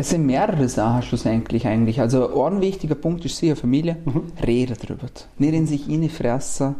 Es 0.00 0.10
sind 0.10 0.26
mehrere 0.26 0.68
Sachen 0.68 1.02
schlussendlich 1.02 1.66
eigentlich. 1.66 2.00
Also 2.00 2.44
ein 2.44 2.60
wichtiger 2.60 2.94
Punkt 2.94 3.24
ist 3.24 3.36
sicher 3.36 3.56
Familie. 3.56 3.96
Reden 4.46 4.76
drüber. 4.76 5.08
Nicht 5.38 5.54
in 5.54 5.66
sich 5.66 5.88
reinfressen. 5.88 6.76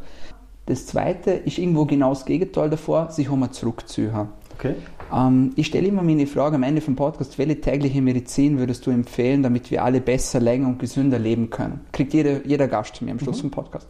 Das 0.67 0.87
zweite 0.87 1.33
ist 1.33 1.59
irgendwo 1.59 1.85
genau 1.85 2.11
das 2.11 2.25
Gegenteil 2.25 2.71
davor, 2.71 3.11
sich 3.11 3.29
einmal 3.29 3.51
zurückziehen. 3.51 4.29
Okay. 4.57 4.77
Ähm, 5.13 5.51
ich 5.57 5.67
stelle 5.67 5.89
immer 5.89 6.05
meine 6.05 6.29
Frage 6.29 6.55
am 6.55 6.63
Ende 6.63 6.81
vom 6.81 6.95
Podcast, 6.95 7.37
welche 7.39 7.61
tägliche 7.61 8.01
Medizin 8.01 8.57
würdest 8.57 8.87
du 8.87 8.93
empfehlen, 8.93 9.43
damit 9.43 9.73
wir 9.73 9.83
alle 9.83 10.01
besser, 10.01 10.39
länger 10.39 10.69
und 10.69 10.79
gesünder 10.79 11.19
leben 11.19 11.51
können? 11.51 11.81
Kriegt 11.91 12.15
jeder, 12.15 12.47
jeder 12.47 12.69
Gast 12.69 12.95
zu 12.95 13.05
mir 13.05 13.11
am 13.11 13.19
Schluss 13.19 13.41
vom 13.41 13.51
Podcast. 13.51 13.89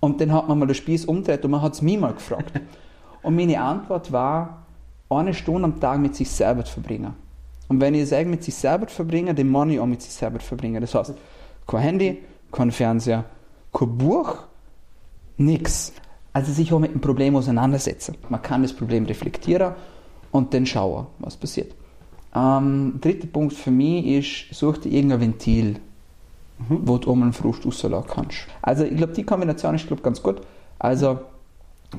Und 0.00 0.18
dann 0.22 0.32
hat 0.32 0.48
man 0.48 0.58
mal 0.58 0.64
den 0.64 0.74
Spieß 0.74 1.04
umgedreht 1.04 1.44
und 1.44 1.50
man 1.50 1.60
hat 1.60 1.74
es 1.74 1.82
mich 1.82 1.98
mal 1.98 2.14
gefragt. 2.14 2.58
und 3.22 3.36
meine 3.36 3.60
Antwort 3.60 4.12
war, 4.12 4.62
eine 5.10 5.34
Stunde 5.34 5.64
am 5.64 5.78
Tag 5.78 6.00
mit 6.00 6.16
sich 6.16 6.30
selber 6.30 6.64
zu 6.64 6.72
verbringen. 6.72 7.25
Und 7.68 7.80
wenn 7.80 7.94
ich 7.94 8.08
sage, 8.08 8.28
mit 8.28 8.44
sich 8.44 8.54
selber 8.54 8.86
verbringen, 8.86 9.34
dann 9.34 9.48
meine 9.48 9.74
ich 9.74 9.80
auch 9.80 9.86
mit 9.86 10.02
sich 10.02 10.12
selber 10.12 10.38
verbringen. 10.38 10.80
Das 10.80 10.94
heißt, 10.94 11.14
kein 11.66 11.80
Handy, 11.80 12.22
kein 12.52 12.70
Fernseher, 12.70 13.24
kein 13.72 13.98
Buch, 13.98 14.38
nix. 15.36 15.92
Also 16.32 16.52
sich 16.52 16.72
auch 16.72 16.78
mit 16.78 16.92
dem 16.92 17.00
Problem 17.00 17.34
auseinandersetzen. 17.34 18.16
Man 18.28 18.42
kann 18.42 18.62
das 18.62 18.72
Problem 18.72 19.06
reflektieren 19.06 19.74
und 20.30 20.52
dann 20.52 20.66
schauen, 20.66 21.06
was 21.18 21.36
passiert. 21.36 21.74
Ähm, 22.34 22.98
dritter 23.00 23.26
Punkt 23.26 23.54
für 23.54 23.70
mich 23.70 24.06
ist, 24.06 24.54
such 24.54 24.78
dir 24.78 24.92
irgendein 24.92 25.20
Ventil, 25.20 25.80
wo 26.68 26.98
du 26.98 27.12
einen 27.12 27.32
Frust 27.32 27.64
rauslassen 27.64 28.06
kannst. 28.06 28.38
Also 28.60 28.84
ich 28.84 28.96
glaube, 28.96 29.14
die 29.14 29.24
Kombination 29.24 29.74
ist 29.74 29.86
glaub, 29.86 30.02
ganz 30.02 30.22
gut. 30.22 30.42
Also 30.78 31.20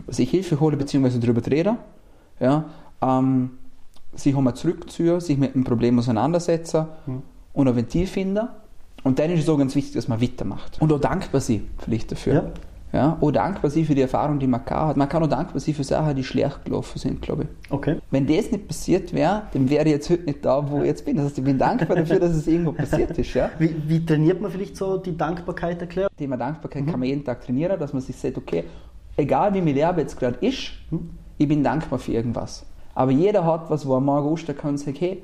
sich 0.08 0.30
Hilfe 0.30 0.60
holen 0.60 0.78
bzw. 0.78 1.18
darüber 1.20 1.46
reden, 1.50 1.78
ja, 2.40 2.66
ähm, 3.02 3.58
sich 4.14 4.36
einmal 4.36 4.56
zurückziehen, 4.56 5.20
sich 5.20 5.38
mit 5.38 5.54
dem 5.54 5.64
Problem 5.64 6.00
auseinandersetzen 6.00 6.86
und 7.54 7.68
ein 7.68 7.76
Ventil 7.76 8.08
finden. 8.08 8.48
Und 9.04 9.20
dann 9.20 9.32
ist 9.32 9.42
es 9.42 9.50
auch 9.50 9.58
ganz 9.58 9.76
wichtig, 9.76 9.94
dass 9.94 10.08
man 10.08 10.22
weitermacht. 10.22 10.82
Und 10.82 10.92
auch 10.92 11.00
dankbar 11.00 11.42
sein 11.42 11.68
vielleicht 11.78 12.12
dafür. 12.12 12.34
Ja. 12.34 12.52
Ja, 12.94 13.18
auch 13.20 13.32
dankbar 13.32 13.70
sein 13.70 13.84
für 13.84 13.94
die 13.94 14.02
Erfahrung, 14.02 14.40
die 14.40 14.48
man 14.48 14.64
gehabt 14.64 14.90
hat. 14.90 14.98
Man 14.98 15.10
kann 15.10 15.22
auch 15.22 15.28
dankbar 15.28 15.60
sein 15.60 15.76
für 15.76 15.84
Sachen, 15.84 16.16
die 16.16 16.24
schlecht 16.24 16.64
gelaufen 16.64 16.98
sind, 16.98 17.22
glaube 17.22 17.44
ich. 17.44 17.72
Okay. 17.72 17.98
Wenn 18.12 18.26
das 18.26 18.50
nicht 18.50 18.66
passiert 18.66 19.14
wäre, 19.14 19.44
dann 19.52 19.70
wäre 19.70 19.86
ich 19.86 19.92
jetzt 19.92 20.10
heute 20.10 20.24
nicht 20.24 20.44
da, 20.46 20.70
wo 20.70 20.80
ich 20.80 20.86
jetzt 20.86 21.04
bin. 21.04 21.18
Das 21.18 21.26
heißt, 21.26 21.38
ich 21.38 21.44
bin 21.44 21.58
dankbar 21.58 21.98
dafür, 21.98 22.20
dass 22.20 22.32
es 22.32 22.48
irgendwo 22.48 22.72
passiert 22.72 23.18
ist. 23.18 23.34
Ja? 23.34 23.52
Wie, 23.60 23.76
wie 23.88 24.06
trainiert 24.06 24.40
man 24.40 24.52
vielleicht 24.52 24.78
so 24.78 24.98
die 24.98 25.18
Dankbarkeit 25.18 25.82
erklärt? 25.82 26.12
Thema 26.18 26.38
Dankbarkeit 26.38 26.88
kann 26.88 27.00
man 27.00 27.10
jeden 27.10 27.26
Tag 27.26 27.42
trainieren, 27.42 27.78
dass 27.78 27.92
man 27.92 28.02
sich 28.02 28.16
sagt, 28.16 28.38
okay, 28.38 28.64
egal 29.18 29.54
wie 29.54 29.62
mein 29.62 29.76
Leben 29.76 30.00
jetzt 30.00 30.18
gerade 30.18 30.38
ist, 30.40 30.72
ich 31.38 31.48
bin 31.48 31.64
dankbar 31.64 32.00
für 32.00 32.14
irgendwas. 32.14 32.66
Aber 32.98 33.12
jeder 33.12 33.46
hat 33.46 33.70
was, 33.70 33.86
wo 33.86 33.94
er 33.94 34.00
morgen 34.00 34.28
aufstehen 34.28 34.58
kann 34.58 34.72
und 34.72 34.78
sagt, 34.80 35.00
hey, 35.02 35.22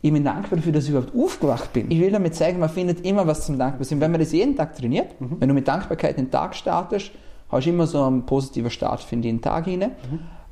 ich 0.00 0.12
bin 0.12 0.22
dankbar 0.22 0.58
dafür, 0.58 0.72
dass 0.72 0.84
ich 0.84 0.90
überhaupt 0.90 1.12
aufgewacht 1.12 1.72
bin. 1.72 1.90
Ich 1.90 1.98
will 1.98 2.12
damit 2.12 2.36
zeigen, 2.36 2.60
man 2.60 2.68
findet 2.68 3.04
immer 3.04 3.26
was 3.26 3.44
zum 3.46 3.58
Dankbar 3.58 3.84
sein. 3.84 4.00
Wenn 4.00 4.12
man 4.12 4.20
das 4.20 4.30
jeden 4.30 4.54
Tag 4.54 4.76
trainiert, 4.76 5.08
wenn 5.18 5.48
du 5.48 5.52
mit 5.54 5.66
Dankbarkeit 5.66 6.16
den 6.18 6.30
Tag 6.30 6.54
startest, 6.54 7.10
hast 7.48 7.66
du 7.66 7.70
immer 7.70 7.88
so 7.88 8.00
einen 8.04 8.24
positiven 8.24 8.70
Start 8.70 9.00
für 9.00 9.16
den 9.16 9.40
Tag 9.40 9.64
hinein. 9.64 9.92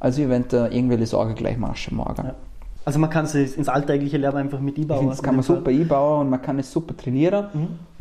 Also 0.00 0.22
wie 0.22 0.28
wenn 0.28 0.48
du 0.48 0.66
irgendwelche 0.66 1.06
Sorgen 1.06 1.36
gleich 1.36 1.56
machst 1.58 1.88
am 1.90 1.98
Morgen. 1.98 2.24
Ja. 2.26 2.34
Also 2.84 2.98
man 2.98 3.08
kann 3.08 3.24
es 3.26 3.34
ins 3.36 3.68
alltägliche 3.68 4.16
Leben 4.16 4.36
einfach 4.36 4.58
mit 4.58 4.76
einbauen. 4.76 5.08
das 5.10 5.22
kann 5.22 5.36
man 5.36 5.44
super 5.44 5.70
einbauen 5.70 6.22
und 6.22 6.30
man 6.30 6.42
kann 6.42 6.58
es 6.58 6.72
super 6.72 6.96
trainieren. 6.96 7.46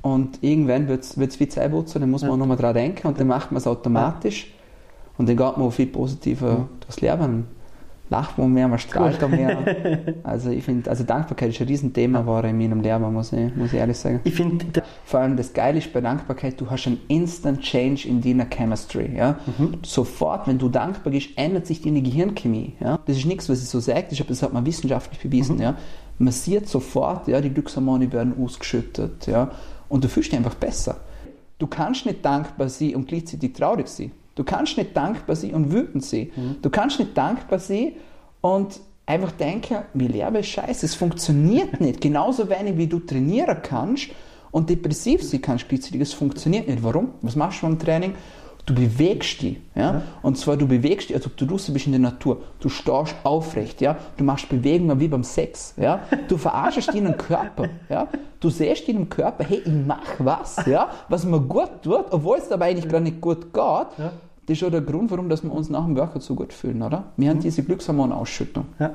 Und 0.02 0.40
irgendwann 0.42 0.88
wird 0.88 1.04
es 1.04 1.40
wie 1.40 1.48
Zähneputzen, 1.48 2.02
dann 2.02 2.10
muss 2.10 2.22
man 2.24 2.30
Ja. 2.32 2.34
auch 2.34 2.40
nochmal 2.40 2.58
dran 2.58 2.74
denken 2.74 3.08
und 3.08 3.20
dann 3.20 3.28
macht 3.28 3.52
man 3.52 3.58
es 3.60 3.68
automatisch. 3.68 4.52
Und 5.20 5.30
dann 5.30 5.38
geht 5.38 5.58
man 5.58 5.68
auch 5.68 5.72
viel 5.72 5.86
positiver 5.86 6.68
durchs 6.80 7.00
Leben. 7.02 7.46
Lacht 8.14 8.38
man 8.38 8.54
mehr, 8.54 8.68
man 8.68 8.78
strahlt 8.78 9.20
da 9.22 9.28
mehr. 9.28 9.58
Also 10.24 10.52
ich 10.52 10.64
finde, 10.64 10.88
also 10.90 11.04
Dankbarkeit 11.04 11.50
ist 11.50 11.60
ein 11.62 11.68
Riesenthema 11.68 12.24
war 12.26 12.44
in 12.46 12.58
meinem 12.60 12.82
Leben, 12.82 13.12
muss 13.12 13.34
ich, 13.34 13.56
muss 13.56 13.74
ich 13.74 13.80
ehrlich 13.80 13.98
sagen. 13.98 14.20
Ich 14.24 14.36
finde, 14.36 14.66
Vor 15.04 15.20
allem 15.22 15.36
das 15.36 15.52
Geile 15.52 15.80
ist 15.80 15.92
bei 15.92 16.00
Dankbarkeit, 16.00 16.62
du 16.62 16.70
hast 16.70 16.86
einen 16.86 17.00
Instant 17.08 17.62
Change 17.62 18.08
in 18.08 18.22
deiner 18.22 18.46
Chemistry. 18.46 19.16
Ja? 19.18 19.38
Sofort, 19.84 20.48
wenn 20.48 20.58
du 20.60 20.70
dankbar 20.70 21.12
bist, 21.12 21.30
ändert 21.38 21.66
sich 21.66 21.82
deine 21.82 22.02
Gehirnchemie. 22.02 22.76
Ja? 22.80 23.00
Das 23.06 23.18
ist 23.18 23.26
nichts, 23.26 23.50
was 23.50 23.64
ich 23.64 23.70
so 23.70 23.80
sage, 23.80 24.06
das, 24.10 24.20
ist- 24.20 24.30
das 24.30 24.44
hat 24.44 24.54
man 24.54 24.66
wissenschaftlich 24.66 25.20
bewiesen. 25.22 25.60
Ja? 25.60 25.76
Man 26.20 26.32
sieht 26.32 26.70
sofort, 26.70 27.28
ja, 27.28 27.42
die 27.42 27.50
Glückshormone 27.50 28.12
werden 28.12 28.36
ausgeschüttet 28.40 29.26
ja? 29.28 29.50
und 29.90 30.04
du 30.04 30.08
fühlst 30.08 30.32
dich 30.32 30.38
einfach 30.38 30.54
besser. 30.56 30.98
Du 31.58 31.68
kannst 31.68 32.06
nicht 32.06 32.24
dankbar 32.24 32.70
sein 32.70 32.96
und 32.96 33.08
gleichzeitig 33.08 33.54
traurig 33.54 33.88
sein. 33.88 34.12
Du 34.36 34.44
kannst 34.44 34.78
nicht 34.78 34.96
dankbar 34.96 35.36
sein 35.36 35.54
und 35.54 35.72
wütend 35.72 36.04
sein. 36.04 36.32
Du 36.62 36.70
kannst 36.70 37.00
nicht 37.00 37.16
dankbar 37.18 37.60
sein 37.60 37.94
und 38.42 38.80
einfach 39.06 39.32
denken, 39.32 39.80
mein 39.94 40.10
Leben 40.10 40.36
ist 40.36 40.48
scheiße, 40.48 40.86
es 40.86 40.96
funktioniert 40.96 41.80
nicht. 41.82 42.02
Genauso 42.02 42.50
wenig 42.50 42.78
wie 42.78 42.88
du 42.88 43.00
trainieren 43.00 43.58
kannst 43.62 44.10
und 44.52 44.70
depressiv 44.70 45.24
sein 45.24 45.42
kannst 45.42 45.68
gleichzeitig, 45.68 46.02
es 46.02 46.14
funktioniert 46.14 46.68
nicht. 46.68 46.84
Warum? 46.84 47.14
Was 47.22 47.36
machst 47.36 47.62
du 47.62 47.68
beim 47.68 47.80
Training? 47.80 48.16
Du 48.66 48.74
bewegst 48.74 49.42
dich. 49.42 49.58
Ja? 49.76 50.04
Und 50.22 50.38
zwar 50.38 50.56
du 50.56 50.66
bewegst 50.68 51.10
dich, 51.10 51.16
als 51.16 51.26
ob 51.26 51.36
du 51.36 51.46
draußen 51.46 51.74
bist 51.74 51.86
in 51.86 51.92
der 51.92 52.00
Natur. 52.00 52.42
Du 52.62 52.70
stehst 52.70 53.16
aufrecht. 53.24 53.82
Ja? 53.82 53.98
Du 54.16 54.24
machst 54.24 54.48
Bewegungen 54.48 55.00
wie 55.00 55.10
beim 55.10 55.24
Sex. 55.24 55.74
Ja? 55.76 56.02
Du 56.30 56.38
verarschst 56.38 56.88
deinen 56.94 57.18
Körper. 57.18 57.68
Ja? 57.90 58.08
Du 58.40 58.50
siehst 58.50 58.88
in 58.88 58.96
deinem 58.96 59.10
Körper, 59.10 59.44
hey, 59.44 59.62
ich 59.66 59.72
mache 59.72 60.24
was, 60.26 60.66
ja? 60.66 60.90
was 61.10 61.26
mir 61.26 61.42
gut 61.42 61.70
tut, 61.82 62.06
obwohl 62.12 62.38
es 62.38 62.48
dabei 62.48 62.70
eigentlich 62.72 62.88
gerade 62.88 63.04
nicht 63.04 63.20
gut 63.20 63.54
geht. 63.54 63.54
Ja. 63.54 64.12
Das 64.46 64.58
ist 64.58 64.64
auch 64.64 64.72
der 64.72 64.82
Grund, 64.82 65.12
warum 65.12 65.30
dass 65.30 65.44
wir 65.44 65.52
uns 65.54 65.70
nach 65.70 65.86
dem 65.86 65.96
Workout 65.96 66.24
so 66.24 66.36
gut 66.36 66.52
fühlen, 66.52 66.82
oder? 66.82 67.06
Wir 67.16 67.30
haben 67.30 67.40
diese 67.40 67.64
Glückshormonausschüttung. 67.64 68.66
ja, 68.80 68.92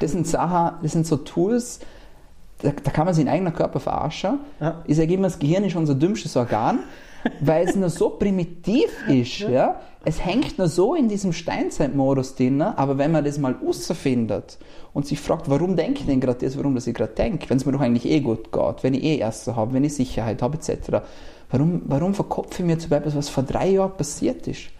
Das 0.00 0.10
sind 0.12 0.26
Sachen, 0.26 0.76
das 0.82 0.92
sind 0.92 1.06
so 1.06 1.18
Tools, 1.18 1.78
da, 2.62 2.70
da 2.70 2.90
kann 2.90 3.04
man 3.06 3.14
seinen 3.14 3.28
eigenen 3.28 3.52
Körper 3.54 3.78
verarschen. 3.78 4.40
Ja. 4.60 4.82
Ich 4.86 4.96
sage 4.96 5.14
immer, 5.14 5.24
das 5.28 5.38
Gehirn 5.38 5.64
ist 5.64 5.76
unser 5.76 5.94
dümmstes 5.94 6.36
Organ. 6.36 6.80
Weil 7.40 7.68
es 7.68 7.76
nur 7.76 7.90
so 7.90 8.10
primitiv 8.10 8.90
ist. 9.08 9.40
Ja. 9.40 9.80
Es 10.04 10.24
hängt 10.24 10.58
nur 10.58 10.68
so 10.68 10.94
in 10.94 11.08
diesem 11.08 11.32
Steinzeitmodus 11.32 12.34
drin, 12.34 12.62
aber 12.62 12.96
wenn 12.96 13.12
man 13.12 13.24
das 13.24 13.38
mal 13.38 13.56
findet 13.72 14.58
und 14.94 15.06
sich 15.06 15.20
fragt, 15.20 15.50
warum 15.50 15.76
denke 15.76 16.00
ich 16.00 16.06
denn 16.06 16.20
gerade 16.20 16.44
das, 16.44 16.56
warum 16.56 16.74
das 16.74 16.86
ich 16.86 16.94
gerade 16.94 17.12
denke, 17.12 17.50
wenn 17.50 17.58
es 17.58 17.66
mir 17.66 17.72
doch 17.72 17.80
eigentlich 17.80 18.10
eh 18.10 18.20
gut 18.20 18.50
geht, 18.50 18.82
wenn 18.82 18.94
ich 18.94 19.04
eh 19.04 19.18
Erste 19.18 19.56
habe, 19.56 19.74
wenn 19.74 19.84
ich 19.84 19.94
Sicherheit 19.94 20.40
habe, 20.40 20.56
etc., 20.56 21.02
warum, 21.50 21.82
warum 21.84 22.14
verkopfe 22.14 22.62
ich 22.62 22.66
mir 22.66 22.78
zum 22.78 22.90
Beispiel, 22.90 23.14
was 23.14 23.28
vor 23.28 23.42
drei 23.42 23.68
Jahren 23.68 23.96
passiert 23.96 24.48
ist? 24.48 24.70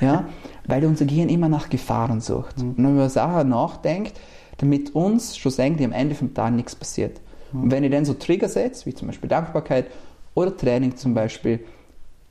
Ja? 0.00 0.28
Weil 0.66 0.84
unser 0.84 1.06
Gehirn 1.06 1.30
immer 1.30 1.48
nach 1.48 1.70
Gefahren 1.70 2.20
sucht. 2.20 2.58
Mhm. 2.58 2.70
Und 2.70 2.76
wenn 2.76 2.84
man 2.84 2.94
über 2.96 3.08
Sachen 3.08 3.48
nachdenkt, 3.48 4.20
damit 4.58 4.94
uns 4.94 5.36
schlussendlich 5.36 5.86
am 5.86 5.92
Ende 5.92 6.14
vom 6.14 6.34
Tag 6.34 6.52
nichts 6.52 6.76
passiert. 6.76 7.20
Mhm. 7.52 7.62
Und 7.62 7.70
wenn 7.70 7.84
ich 7.84 7.90
dann 7.90 8.04
so 8.04 8.12
Trigger 8.12 8.48
setze, 8.48 8.84
wie 8.84 8.94
zum 8.94 9.08
Beispiel 9.08 9.30
Dankbarkeit 9.30 9.86
oder 10.34 10.54
Training 10.54 10.96
zum 10.96 11.14
Beispiel, 11.14 11.60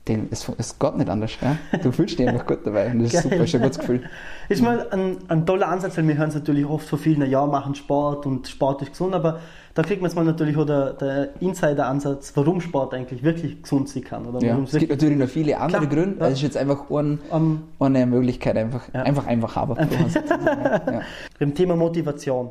den, 0.08 0.28
es, 0.32 0.50
es 0.58 0.80
geht 0.80 0.98
nicht 0.98 1.10
anders. 1.10 1.38
Ja? 1.42 1.58
Du 1.82 1.92
fühlst 1.92 2.18
dich 2.18 2.28
einfach 2.28 2.46
gut 2.46 2.60
dabei 2.66 2.92
und 2.92 3.04
das 3.04 3.14
ist 3.14 3.24
super, 3.30 3.44
ist 3.44 3.56
ein 3.56 3.62
gutes 3.62 3.80
Gefühl. 3.80 4.04
Ist 4.50 4.62
mal 4.62 4.88
ein, 4.92 5.18
ein 5.28 5.46
toller 5.46 5.68
Ansatz, 5.68 5.98
weil 5.98 6.08
wir 6.08 6.18
hören 6.18 6.30
es 6.30 6.36
natürlich 6.36 6.66
oft 6.66 6.88
von 6.88 7.00
vielen, 7.00 7.30
ja, 7.30 7.46
machen 7.46 7.76
Sport 7.76 8.26
und 8.26 8.48
Sport 8.48 8.82
ist 8.82 8.92
gesund, 8.92 9.14
aber 9.14 9.40
da 9.74 9.84
kriegt 9.84 10.02
man 10.02 10.10
jetzt 10.10 10.16
mal 10.16 10.26
natürlich 10.26 10.58
auch 10.58 10.66
der, 10.66 10.94
der 10.94 11.30
Insider-Ansatz, 11.40 12.32
warum 12.36 12.62
Sport 12.62 12.96
eigentlich 12.96 13.22
wirklich 13.22 13.62
gesund 13.62 13.88
sein 13.90 14.04
kann. 14.04 14.26
Oder 14.26 14.44
ja, 14.44 14.58
es 14.58 14.72
gibt 14.72 14.90
natürlich 14.90 15.18
noch 15.18 15.28
viele 15.28 15.60
andere 15.60 15.86
Klar, 15.86 15.94
Gründe, 15.94 16.20
ja. 16.20 16.28
es 16.28 16.34
ist 16.34 16.42
jetzt 16.42 16.58
einfach 16.58 16.90
ein, 16.90 17.20
um, 17.30 17.64
eine 17.80 18.08
Möglichkeit, 18.08 18.58
einfach, 18.58 18.92
ja. 18.94 19.04
einfach, 19.04 19.28
einfach 19.28 19.56
haben. 19.56 19.78
ja. 19.78 21.02
Beim 21.38 21.54
Thema 21.54 21.76
Motivation. 21.76 22.50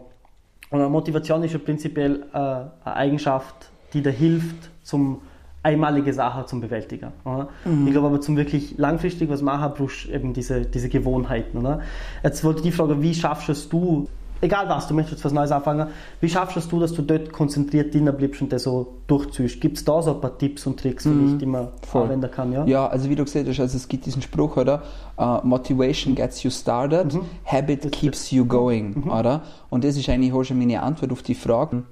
Und 0.70 0.90
Motivation 0.90 1.42
ist 1.42 1.52
ja 1.52 1.58
prinzipiell 1.58 2.26
äh, 2.32 2.36
eine 2.36 2.70
Eigenschaft, 2.84 3.70
die 3.92 4.02
dir 4.02 4.10
hilft, 4.10 4.70
zum 4.82 5.20
einmalige 5.66 6.12
Sachen 6.12 6.46
zum 6.46 6.60
Bewältigen. 6.60 7.10
Mhm. 7.24 7.86
Ich 7.86 7.92
glaube 7.92 8.06
aber 8.06 8.20
zum 8.20 8.36
wirklich 8.36 8.78
langfristig 8.78 9.28
was 9.28 9.42
machen, 9.42 9.72
brauchst 9.76 10.06
du 10.06 10.12
eben 10.12 10.32
diese, 10.32 10.62
diese 10.62 10.88
Gewohnheiten. 10.88 11.58
Oder? 11.58 11.80
Jetzt 12.22 12.44
wollte 12.44 12.60
ich 12.60 12.66
die 12.66 12.72
Frage, 12.72 13.02
wie 13.02 13.12
schaffst 13.12 13.48
es 13.48 13.68
du, 13.68 14.06
egal 14.40 14.68
was, 14.68 14.86
du 14.86 14.94
möchtest 14.94 15.24
was 15.24 15.32
Neues 15.32 15.50
anfangen, 15.50 15.88
wie 16.20 16.28
schaffst 16.28 16.56
es 16.56 16.68
du, 16.68 16.78
dass 16.78 16.92
du 16.92 17.02
dort 17.02 17.32
konzentriert 17.32 17.92
drin 17.92 18.08
bleibst 18.16 18.40
und 18.42 18.52
das 18.52 18.62
so 18.62 18.94
durchziehst? 19.08 19.60
Gibt 19.60 19.78
es 19.78 19.84
da 19.84 20.00
so 20.02 20.14
ein 20.14 20.20
paar 20.20 20.38
Tipps 20.38 20.68
und 20.68 20.78
Tricks, 20.78 21.04
mhm. 21.04 21.40
die 21.40 21.46
man 21.46 21.68
Voll. 21.82 22.04
anwenden 22.04 22.30
kann? 22.30 22.52
Ja? 22.52 22.64
ja, 22.64 22.86
also 22.86 23.10
wie 23.10 23.16
du 23.16 23.24
gesagt 23.24 23.48
hast, 23.48 23.58
also 23.58 23.76
es 23.76 23.88
gibt 23.88 24.06
diesen 24.06 24.22
Spruch, 24.22 24.56
oder? 24.56 24.84
Uh, 25.18 25.38
Motivation 25.42 26.14
gets 26.14 26.44
you 26.44 26.50
started, 26.50 27.12
mhm. 27.12 27.22
Habit 27.44 27.90
keeps 27.90 28.30
you 28.30 28.44
going, 28.44 29.02
mhm. 29.02 29.10
oder? 29.10 29.42
Und 29.68 29.82
das 29.82 29.96
ist 29.96 30.08
eigentlich 30.08 30.32
auch 30.32 30.44
schon 30.44 30.58
meine 30.58 30.80
Antwort 30.80 31.10
auf 31.10 31.22
die 31.22 31.34
Frage 31.34 31.82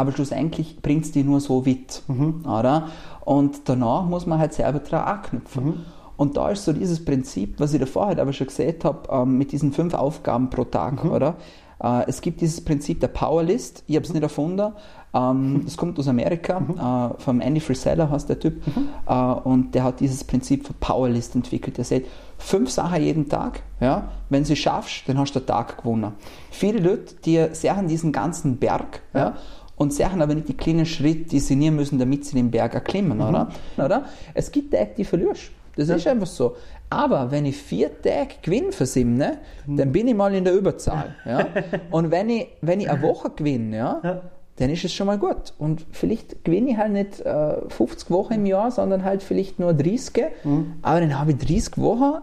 aber 0.00 0.12
schlussendlich 0.12 0.80
bringt 0.80 1.04
es 1.04 1.12
die 1.12 1.22
nur 1.22 1.40
so 1.40 1.66
weit. 1.66 2.02
Mhm. 2.08 2.44
Oder? 2.46 2.88
Und 3.24 3.68
danach 3.68 4.04
muss 4.04 4.26
man 4.26 4.38
halt 4.38 4.54
selber 4.54 4.78
daran 4.80 5.18
anknüpfen. 5.18 5.64
Mhm. 5.64 5.74
Und 6.16 6.36
da 6.36 6.50
ist 6.50 6.64
so 6.64 6.72
dieses 6.72 7.04
Prinzip, 7.04 7.60
was 7.60 7.72
ich 7.72 7.80
davor 7.80 8.06
halt 8.06 8.18
aber 8.18 8.32
schon 8.32 8.48
gesehen 8.48 8.76
habe, 8.84 9.08
ähm, 9.10 9.38
mit 9.38 9.52
diesen 9.52 9.72
fünf 9.72 9.94
Aufgaben 9.94 10.50
pro 10.50 10.64
Tag, 10.64 11.04
mhm. 11.04 11.12
oder? 11.12 11.36
Äh, 11.82 12.04
es 12.08 12.20
gibt 12.20 12.40
dieses 12.40 12.62
Prinzip 12.62 13.00
der 13.00 13.08
Powerlist, 13.08 13.84
ich 13.86 13.96
habe 13.96 14.04
es 14.04 14.12
nicht 14.12 14.22
erfunden, 14.22 14.72
ähm, 15.12 15.62
das 15.64 15.76
kommt 15.76 15.98
aus 15.98 16.08
Amerika, 16.08 16.60
mhm. 16.60 16.78
äh, 16.78 17.18
vom 17.18 17.40
Andy 17.40 17.60
Frisella 17.60 18.10
heißt 18.10 18.28
der 18.28 18.38
Typ, 18.38 18.66
mhm. 18.66 18.88
äh, 19.06 19.14
und 19.14 19.74
der 19.74 19.84
hat 19.84 20.00
dieses 20.00 20.22
Prinzip 20.22 20.66
für 20.66 20.74
Powerlist 20.74 21.34
entwickelt. 21.34 21.78
Er 21.78 21.84
sagt, 21.84 22.06
fünf 22.38 22.70
Sachen 22.70 23.02
jeden 23.02 23.28
Tag, 23.28 23.62
ja, 23.80 24.08
wenn 24.28 24.44
sie 24.44 24.56
schaffst, 24.56 25.08
dann 25.08 25.18
hast 25.18 25.34
du 25.34 25.40
den 25.40 25.46
Tag 25.46 25.78
gewonnen. 25.78 26.12
Viele 26.50 26.80
Leute, 26.80 27.14
die 27.24 27.46
sehen 27.52 27.88
diesen 27.88 28.12
ganzen 28.12 28.58
Berg, 28.58 29.00
ja, 29.14 29.20
ja 29.20 29.36
und 29.80 29.94
sehen 29.94 30.20
aber 30.20 30.34
nicht 30.34 30.46
die 30.46 30.56
kleinen 30.56 30.84
Schritte, 30.84 31.30
die 31.30 31.40
sie 31.40 31.56
nehmen 31.56 31.76
müssen, 31.76 31.98
damit 31.98 32.26
sie 32.26 32.36
den 32.36 32.50
Berg 32.50 32.74
erklimmen, 32.74 33.16
mhm. 33.16 33.24
oder? 33.24 33.48
oder? 33.78 34.04
Es 34.34 34.52
gibt 34.52 34.74
Tage, 34.74 34.90
die 34.94 35.04
verlierst. 35.04 35.52
Das 35.74 35.88
ja. 35.88 35.94
ist 35.94 36.06
einfach 36.06 36.26
so. 36.26 36.56
Aber 36.90 37.30
wenn 37.30 37.46
ich 37.46 37.56
vier 37.56 37.90
Tage 38.02 38.34
gewinne 38.42 38.72
für 38.72 38.84
mhm. 38.84 39.32
dann 39.66 39.90
bin 39.90 40.06
ich 40.06 40.14
mal 40.14 40.34
in 40.34 40.44
der 40.44 40.52
Überzahl. 40.52 41.14
Ja? 41.24 41.46
Und 41.90 42.10
wenn 42.10 42.28
ich, 42.28 42.48
wenn 42.60 42.80
ich 42.80 42.90
eine 42.90 43.00
Woche 43.00 43.30
gewinne, 43.30 43.74
ja, 43.74 44.00
ja, 44.04 44.20
dann 44.56 44.68
ist 44.68 44.84
es 44.84 44.92
schon 44.92 45.06
mal 45.06 45.16
gut. 45.18 45.54
Und 45.58 45.86
vielleicht 45.92 46.44
gewinne 46.44 46.72
ich 46.72 46.76
halt 46.76 46.92
nicht 46.92 47.20
äh, 47.20 47.56
50 47.70 48.10
Wochen 48.10 48.34
im 48.34 48.44
Jahr, 48.44 48.70
sondern 48.70 49.02
halt 49.02 49.22
vielleicht 49.22 49.58
nur 49.58 49.72
30. 49.72 50.24
Mhm. 50.44 50.74
Aber 50.82 51.00
dann 51.00 51.18
habe 51.18 51.30
ich 51.30 51.38
30 51.38 51.78
Wochen 51.78 52.20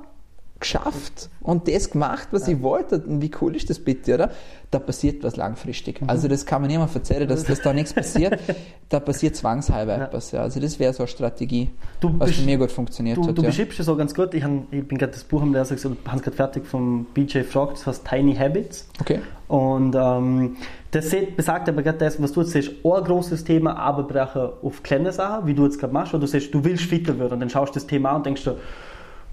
geschafft 0.60 1.30
und 1.42 1.68
das 1.68 1.92
gemacht, 1.92 2.30
was 2.32 2.48
ja. 2.48 2.54
ich 2.54 2.62
wollte. 2.62 3.00
Und 3.00 3.22
wie 3.22 3.32
cool 3.42 3.56
ist 3.56 3.70
das 3.70 3.80
bitte, 3.80 4.16
oder? 4.16 4.32
Da 4.72 4.80
passiert 4.80 5.24
was 5.24 5.36
langfristig. 5.36 6.02
Mhm. 6.02 6.10
Also 6.10 6.28
das 6.28 6.46
kann 6.46 6.62
man 6.62 6.70
niemand 6.70 6.94
erzählen, 6.94 7.28
dass, 7.28 7.44
dass 7.44 7.62
da 7.62 7.74
nichts 7.74 7.94
passiert. 7.94 8.40
Da 8.90 9.02
passiert 9.02 9.36
zwangshalber 9.36 9.98
ja. 9.98 10.06
etwas. 10.06 10.32
Ja. 10.32 10.44
Also 10.44 10.62
das 10.62 10.80
wäre 10.80 10.94
so 10.94 11.04
eine 11.04 11.10
Strategie, 11.10 11.70
du 12.00 12.18
was 12.18 12.32
für 12.32 12.46
mich 12.46 12.58
gut 12.58 12.72
funktioniert 12.72 13.18
du, 13.18 13.28
hat. 13.28 13.38
Du 13.38 13.42
ja. 13.42 13.50
beschreibst 13.50 13.78
es 13.82 13.90
auch 13.90 13.98
ganz 13.98 14.16
gut. 14.16 14.34
Ich, 14.34 14.42
hab, 14.42 14.50
ich 14.72 14.88
bin 14.88 14.98
gerade 14.98 15.12
das 15.12 15.26
Buch 15.26 15.42
am 15.42 15.54
Lesen 15.54 15.76
gesagt, 15.76 15.98
habe 16.08 16.22
gerade 16.22 16.38
fertig 16.38 16.66
vom 16.66 17.06
BJ 17.14 17.42
Frog, 17.42 17.72
das 17.72 17.86
heißt 17.86 18.08
Tiny 18.08 18.34
Habits. 18.34 18.88
Okay. 19.02 19.20
Und 19.50 19.94
ähm, 19.94 20.56
das 20.92 21.14
besagt 21.36 21.68
aber 21.68 21.84
gerade 21.84 21.98
das, 21.98 22.22
was 22.22 22.32
du 22.32 22.42
jetzt 22.42 22.52
siehst, 22.52 22.70
ein 22.70 23.04
großes 23.04 23.44
Thema, 23.44 23.76
aber 23.76 24.04
brechen 24.04 24.50
auf 24.62 24.84
kleine 24.84 25.12
Sachen, 25.12 25.48
wie 25.48 25.54
du 25.54 25.66
jetzt 25.66 25.80
gerade 25.80 25.92
machst, 25.92 26.14
wo 26.14 26.18
du 26.18 26.28
siehst, 26.28 26.54
du 26.54 26.64
willst 26.64 26.86
fitter 26.86 27.20
werden 27.20 27.34
und 27.34 27.40
dann 27.42 27.50
schaust 27.50 27.76
du 27.76 27.80
das 27.80 27.88
Thema 27.88 28.12
an 28.12 28.16
und 28.18 28.26
denkst 28.26 28.46
du, 28.46 28.56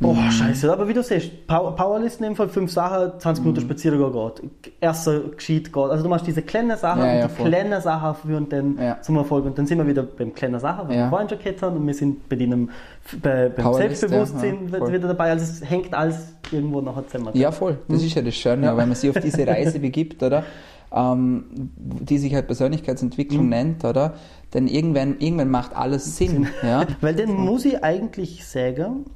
Boah, 0.00 0.12
mhm. 0.14 0.30
scheiße. 0.30 0.72
Aber 0.72 0.88
wie 0.88 0.92
du 0.92 1.02
siehst, 1.02 1.46
Powerlisten 1.46 2.26
in 2.26 2.32
dem 2.32 2.36
Fall 2.36 2.48
fünf 2.48 2.72
Sachen, 2.72 3.12
20 3.18 3.44
Minuten 3.44 3.62
mhm. 3.62 3.68
Spaziergang 3.68 4.12
geht. 4.12 4.72
Erster 4.80 5.20
geschieht 5.20 5.72
geht. 5.72 5.82
Also 5.82 6.02
du 6.02 6.08
machst 6.08 6.26
diese 6.26 6.42
kleinen 6.42 6.76
Sachen 6.76 7.02
ja, 7.02 7.14
ja, 7.14 7.22
und 7.22 7.30
die 7.30 7.36
voll. 7.36 7.48
kleinen 7.48 7.80
Sachen 7.80 8.14
führen 8.16 8.48
dann 8.48 8.78
ja. 8.78 9.00
zum 9.00 9.16
Erfolg. 9.16 9.44
Und 9.44 9.56
dann 9.56 9.66
sind 9.66 9.78
wir 9.78 9.86
wieder 9.86 10.02
beim 10.02 10.34
kleinen 10.34 10.58
Sachen, 10.58 10.88
was 10.88 10.96
ja. 10.96 11.04
wir 11.04 11.10
vorhin 11.10 11.28
schon 11.28 11.38
gehabt 11.38 11.62
haben. 11.62 11.76
Und 11.76 11.86
wir 11.86 11.94
sind 11.94 12.28
bei 12.28 12.36
deinem 12.36 12.70
bei, 13.22 13.48
beim 13.50 13.74
Selbstbewusstsein 13.74 14.72
wieder 14.72 15.08
dabei. 15.08 15.30
Also 15.30 15.44
es 15.44 15.70
hängt 15.70 15.94
alles 15.94 16.34
irgendwo 16.50 16.80
nachher 16.80 17.06
zusammen. 17.06 17.30
Ja, 17.34 17.52
voll. 17.52 17.78
Das 17.88 18.00
mhm. 18.00 18.06
ist 18.06 18.14
ja 18.14 18.22
das 18.22 18.34
Schöne, 18.34 18.76
wenn 18.76 18.88
man 18.88 18.94
sich 18.94 19.10
auf 19.10 19.22
diese 19.22 19.46
Reise 19.46 19.78
begibt, 19.78 20.22
oder? 20.22 20.42
Ähm, 20.92 21.44
die 21.76 22.18
sich 22.18 22.34
halt 22.34 22.46
Persönlichkeitsentwicklung 22.46 23.44
mhm. 23.44 23.50
nennt, 23.50 23.84
oder? 23.84 24.14
Denn 24.54 24.66
irgendwann, 24.66 25.18
irgendwann 25.18 25.50
macht 25.50 25.76
alles 25.76 26.16
Sinn. 26.16 26.48
ja? 26.62 26.84
Weil 27.00 27.14
dann 27.14 27.32
muss 27.32 27.64
ich 27.64 27.82
eigentlich 27.82 28.44
sagen, 28.44 29.06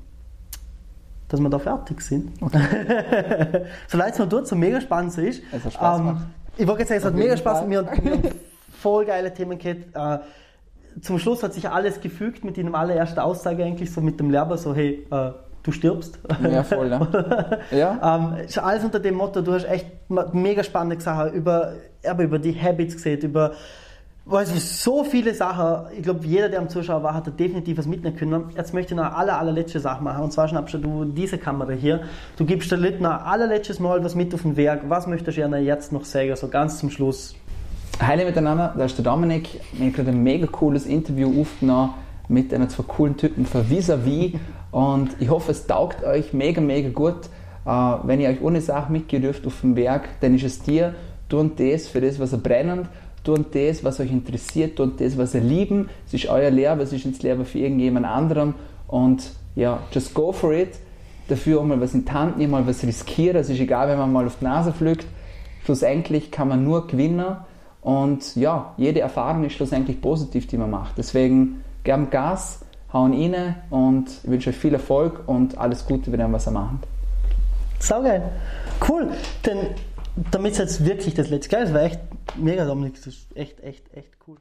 dass 1.29 1.41
wir 1.41 1.51
da 1.51 1.59
fertig 1.59 2.01
sind. 2.01 2.43
Okay. 2.43 2.61
Solange 3.87 4.13
es 4.13 4.19
noch 4.19 4.29
dort 4.29 4.47
so 4.47 4.57
mega 4.57 4.81
spannend 4.81 5.17
ist. 5.19 5.43
Es 5.53 5.65
hat 5.65 5.73
Spaß 5.75 6.01
ähm, 6.01 6.17
Ich 6.57 6.67
wollte 6.67 6.81
jetzt 6.81 6.89
sagen, 6.89 7.01
es 7.01 7.05
hat 7.05 7.15
mega 7.15 7.37
Spaß 7.37 7.61
mit 7.63 7.69
mir 7.69 7.81
und 7.81 7.91
voll 8.81 9.05
geile 9.05 9.33
Themen 9.33 9.59
gehabt. 9.59 9.95
Äh, 9.95 10.25
zum 11.01 11.19
Schluss 11.19 11.43
hat 11.43 11.55
sich 11.55 11.69
alles 11.69 12.01
gefügt 12.01 12.45
mit 12.45 12.57
deinem 12.57 12.75
allerersten 12.75 13.21
Aussage 13.21 13.65
eigentlich, 13.65 13.93
so 13.93 14.01
mit 14.01 14.19
dem 14.19 14.31
Lehrer, 14.31 14.57
so 14.57 14.75
hey, 14.75 15.07
äh, 15.11 15.31
du 15.63 15.73
stirbst. 15.73 16.19
Ja, 16.43 16.63
voll, 16.63 16.89
ne? 16.89 17.59
ja. 17.71 18.17
ähm, 18.17 18.47
alles 18.63 18.85
unter 18.85 19.01
dem 19.01 19.15
Motto, 19.15 19.43
du 19.43 19.53
hast 19.53 19.65
echt 19.65 19.87
mega 20.33 20.65
spannende 20.65 21.03
Sachen 21.03 21.33
über, 21.35 21.75
aber 22.07 22.23
über 22.23 22.39
die 22.39 22.59
Habits 22.61 22.95
gesehen, 22.95 23.21
über 23.21 23.53
weiß 24.29 24.53
ich, 24.53 24.63
so 24.63 25.05
viele 25.05 25.35
Sachen. 25.35 25.87
Ich 25.97 26.03
glaube, 26.03 26.25
jeder, 26.27 26.49
der 26.49 26.61
am 26.61 26.69
Zuschauer 26.69 27.03
war, 27.03 27.15
hat 27.15 27.27
da 27.27 27.31
definitiv 27.31 27.79
was 27.79 27.87
mitnehmen 27.87 28.17
können. 28.17 28.45
Jetzt 28.55 28.75
möchte 28.75 28.93
ich 28.93 28.97
noch 28.97 29.07
eine 29.07 29.17
aller, 29.17 29.39
allerletzte 29.39 29.81
Sache 29.81 30.03
machen. 30.05 30.23
Und 30.23 30.33
zwar 30.33 30.49
schnappst 30.49 30.75
du 30.75 31.05
diese 31.05 31.39
Kamera 31.39 31.73
hier. 31.73 32.03
Du 32.37 32.45
gibst 32.45 32.71
der 32.71 32.79
Leuten 32.79 33.03
noch 33.03 33.25
allerletztes 33.25 33.81
Mal 33.81 34.05
was 34.05 34.15
mit 34.15 34.35
auf 34.35 34.43
den 34.43 34.57
Werk. 34.57 34.83
Was 34.89 35.07
möchtest 35.07 35.37
du 35.37 35.41
gerne 35.41 35.59
jetzt 35.61 35.93
noch 35.93 36.05
sagen, 36.05 36.37
so 36.37 36.49
ganz 36.49 36.79
zum 36.79 36.91
Schluss? 36.91 37.35
Hallo 38.01 38.25
miteinander, 38.25 38.75
da 38.77 38.85
ist 38.85 38.97
der 38.97 39.05
Dominik. 39.05 39.61
Wir 39.73 39.87
haben 39.87 39.93
gerade 39.93 40.11
ein 40.11 40.23
mega 40.23 40.47
cooles 40.47 40.87
Interview 40.87 41.41
aufgenommen 41.41 41.95
mit 42.29 42.53
einem 42.53 42.69
zwei 42.69 42.85
coolen 42.87 43.17
Typen 43.17 43.47
von 43.47 43.69
Vis-a-vis. 43.69 44.35
Und 44.71 45.17
ich 45.19 45.31
hoffe, 45.31 45.53
es 45.53 45.67
taugt 45.67 46.05
euch 46.05 46.35
mega, 46.35 46.61
mega 46.61 46.91
gut. 46.91 47.27
Äh, 47.65 47.71
wenn 48.05 48.21
ihr 48.21 48.29
euch 48.29 48.43
ohne 48.43 48.61
Sache 48.61 48.93
mitgehen 48.93 49.23
dürft 49.23 49.47
auf 49.47 49.63
dem 49.63 49.75
Werk, 49.75 50.09
dann 50.21 50.35
ist 50.35 50.45
es 50.45 50.63
dir, 50.63 50.95
und 51.33 51.61
das 51.61 51.89
für 51.89 52.01
das, 52.01 52.19
was 52.21 52.33
er 52.33 52.39
brennend 52.39 52.89
tut 53.29 53.55
das, 53.55 53.85
was 53.85 54.01
euch 54.01 54.11
interessiert, 54.11 54.77
tut 54.77 55.01
das, 55.03 55.19
was 55.19 55.35
ihr 55.35 55.43
lieben. 55.43 55.91
Es 56.07 56.15
ist 56.15 56.29
euer 56.29 56.51
Leben, 56.51 56.81
es 56.81 56.95
ist 56.95 57.05
ins 57.05 57.23
Leben 57.23 57.45
für 57.45 57.59
irgendjemand 57.59 58.07
anderen. 58.07 58.55
Und 58.87 59.33
ja, 59.55 59.81
just 59.93 60.15
go 60.15 60.33
for 60.33 60.55
it. 60.55 60.71
Dafür 61.29 61.61
auch 61.61 61.65
mal 61.65 61.79
was 61.79 61.93
in 61.93 62.07
die 62.07 62.11
Hand 62.11 62.39
nehmen, 62.39 62.53
mal 62.53 62.67
was 62.67 62.83
riskieren. 62.83 63.37
Es 63.37 63.51
ist 63.51 63.61
egal, 63.61 63.87
wenn 63.89 63.99
man 63.99 64.11
mal 64.11 64.27
auf 64.27 64.39
die 64.41 64.45
Nase 64.45 64.73
pflückt. 64.73 65.07
Schlussendlich 65.65 66.31
kann 66.31 66.49
man 66.49 66.65
nur 66.65 66.87
gewinnen. 66.87 67.37
Und 67.83 68.35
ja, 68.35 68.73
jede 68.79 69.01
Erfahrung 69.01 69.45
ist 69.45 69.53
schlussendlich 69.53 70.01
positiv, 70.01 70.47
die 70.47 70.57
man 70.57 70.71
macht. 70.71 70.97
Deswegen 70.97 71.63
gern 71.85 72.09
Gas, 72.09 72.65
hauen 72.95 73.13
rein 73.13 73.57
und 73.69 74.09
ich 74.25 74.31
wünsche 74.31 74.51
euch 74.51 74.57
viel 74.57 74.73
Erfolg 74.73 75.25
und 75.27 75.59
alles 75.59 75.85
Gute 75.85 76.11
bei 76.11 76.17
dem, 76.17 76.33
was 76.33 76.49
ihr 76.49 76.53
macht. 76.53 76.87
Sau 77.79 78.03
geil. 78.03 78.23
Cool. 78.89 79.11
Denn 79.45 79.59
damit 80.31 80.53
es 80.53 80.59
jetzt 80.59 80.85
wirklich 80.85 81.15
das 81.15 81.31
letzte, 81.31 81.51
geil, 81.51 81.65
das 81.65 81.75
war 81.75 81.83
echt 81.83 82.01
mega, 82.37 82.65
Dominik, 82.65 82.95
das 82.95 83.07
ist 83.07 83.37
echt, 83.37 83.61
echt, 83.61 83.93
echt 83.95 84.11
cool. 84.27 84.37